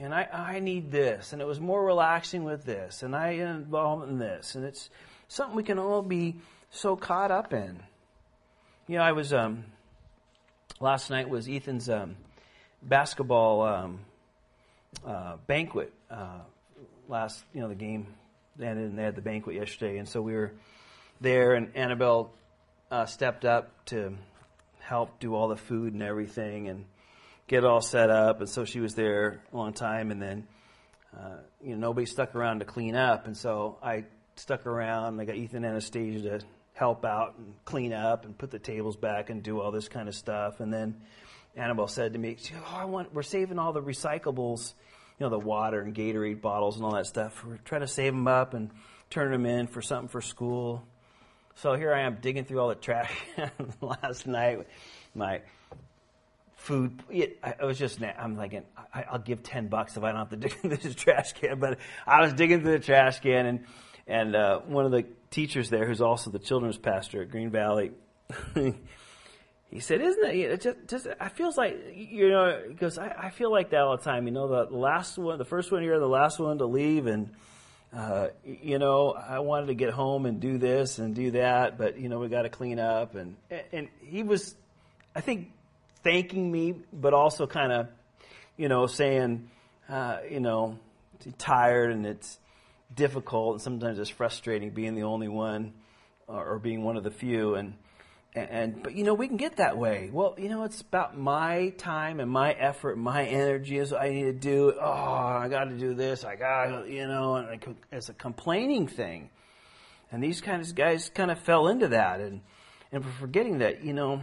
[0.00, 4.08] And I, I need this, and it was more relaxing with this, and I involved
[4.08, 4.88] in this, and it's
[5.28, 6.36] something we can all be
[6.70, 7.82] so caught up in.
[8.88, 9.64] You know, I was um,
[10.80, 12.16] last night was Ethan's um,
[12.82, 14.00] basketball um,
[15.06, 15.92] uh, banquet.
[16.10, 16.40] Uh,
[17.08, 18.06] last, you know, the game
[18.60, 20.52] ended, and they had the banquet yesterday, and so we were
[21.20, 22.32] there, and Annabelle
[22.90, 24.16] uh, stepped up to
[24.80, 26.84] help do all the food and everything, and
[27.52, 28.40] get it all set up.
[28.40, 30.48] And so she was there a long time, and then
[31.14, 34.04] uh, you know nobody stuck around to clean up, and so I
[34.36, 35.20] stuck around.
[35.20, 39.28] I got Ethan Anastasia to help out and clean up and put the tables back
[39.28, 40.60] and do all this kind of stuff.
[40.60, 41.02] And then
[41.54, 44.72] Annabelle said to me, "Oh, I want we're saving all the recyclables,
[45.18, 47.44] you know, the water and Gatorade bottles and all that stuff.
[47.44, 48.70] We're trying to save them up and
[49.10, 50.82] turn them in for something for school."
[51.56, 53.12] So here I am digging through all the trash
[53.82, 54.66] last night.
[55.14, 55.42] My
[56.62, 57.02] food.
[57.10, 58.62] It, I was just, I'm thinking,
[58.94, 61.58] I, will give 10 bucks if I don't have to dig into this trash can.
[61.58, 63.64] But I was digging through the trash can, and,
[64.06, 67.90] and uh, one of the teachers there, who's also the children's pastor at Green Valley,
[68.54, 70.36] he said, "Isn't it?
[70.36, 73.96] it just, just it feels like you know." Goes, I, "I feel like that all
[73.96, 74.26] the time.
[74.26, 77.30] You know, the last one, the first one here, the last one to leave, and
[77.94, 81.98] uh, you know, I wanted to get home and do this and do that, but
[81.98, 83.36] you know, we got to clean up." And
[83.72, 84.54] and he was,
[85.14, 85.50] I think,
[86.02, 87.88] thanking me, but also kind of,
[88.56, 89.50] you know, saying,
[89.88, 90.78] uh, you know,
[91.38, 92.38] tired and it's
[92.94, 95.72] difficult and sometimes it's frustrating being the only one
[96.26, 97.74] or, or being one of the few and,
[98.34, 100.08] and but you know we can get that way.
[100.10, 104.08] Well, you know it's about my time and my effort, my energy is what I
[104.08, 104.72] need to do.
[104.80, 106.24] Oh, I got to do this.
[106.24, 109.28] I got you know, and it's a complaining thing.
[110.10, 112.40] And these kinds of guys kind of fell into that, and
[112.90, 114.22] and forgetting that you know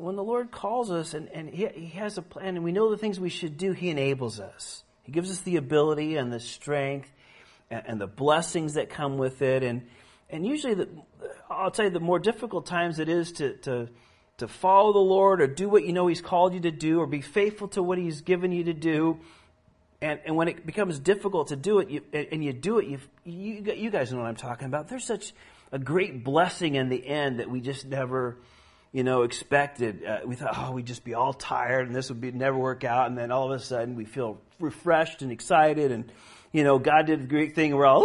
[0.00, 2.90] when the Lord calls us and, and he, he has a plan and we know
[2.90, 4.84] the things we should do, He enables us.
[5.02, 7.12] He gives us the ability and the strength
[7.70, 9.62] and, and the blessings that come with it.
[9.62, 9.86] And,
[10.28, 10.88] and usually, the,
[11.50, 13.88] I'll tell you, the more difficult times it is to, to,
[14.38, 17.06] to follow the Lord or do what you know He's called you to do or
[17.06, 19.20] be faithful to what He's given you to do.
[20.02, 22.98] And, and when it becomes difficult to do it, you, and you do it, you,
[23.24, 24.88] you, you guys know what I'm talking about.
[24.88, 25.34] There's such
[25.72, 28.38] a great blessing in the end that we just never
[28.92, 30.04] you know, expected.
[30.04, 32.84] Uh, we thought, oh, we'd just be all tired and this would be never work
[32.84, 33.06] out.
[33.06, 36.10] And then all of a sudden we feel refreshed and excited and,
[36.52, 37.74] you know, God did a great thing.
[37.74, 38.02] We're all,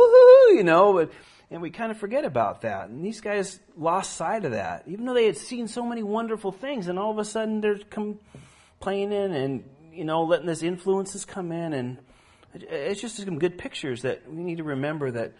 [0.53, 1.11] you know, but,
[1.49, 2.89] and we kind of forget about that.
[2.89, 6.51] And these guys lost sight of that, even though they had seen so many wonderful
[6.51, 6.87] things.
[6.87, 11.73] And all of a sudden they're complaining and, you know, letting these influences come in.
[11.73, 11.97] And
[12.53, 15.33] it's just some good pictures that we need to remember that,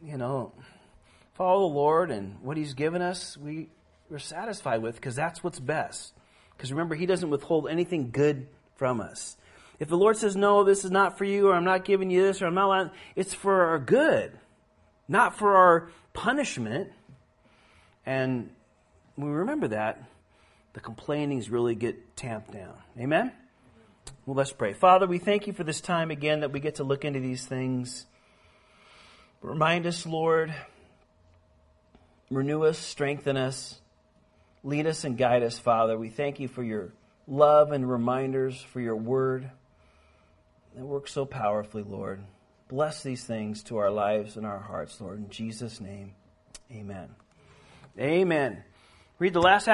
[0.00, 0.52] you know,
[1.34, 3.36] follow the Lord and what He's given us.
[3.36, 3.68] We,
[4.10, 6.12] we're satisfied with because that's what's best.
[6.56, 8.46] Because remember, He doesn't withhold anything good
[8.76, 9.36] from us.
[9.80, 12.22] If the Lord says, no, this is not for you, or I'm not giving you
[12.22, 14.38] this, or I'm not allowing, it's for our good,
[15.08, 16.92] not for our punishment.
[18.06, 18.50] And
[19.16, 20.02] when we remember that,
[20.74, 22.74] the complainings really get tamped down.
[22.98, 23.32] Amen?
[24.26, 24.72] Well, let's pray.
[24.72, 27.44] Father, we thank you for this time again that we get to look into these
[27.44, 28.06] things.
[29.42, 30.54] Remind us, Lord,
[32.30, 33.80] renew us, strengthen us.
[34.64, 35.98] Lead us and guide us, Father.
[35.98, 36.94] We thank you for your
[37.28, 39.50] love and reminders, for your word
[40.74, 42.24] that works so powerfully, Lord.
[42.68, 45.18] Bless these things to our lives and our hearts, Lord.
[45.18, 46.14] In Jesus' name,
[46.72, 47.10] amen.
[48.00, 48.64] Amen.
[49.18, 49.72] Read the last half.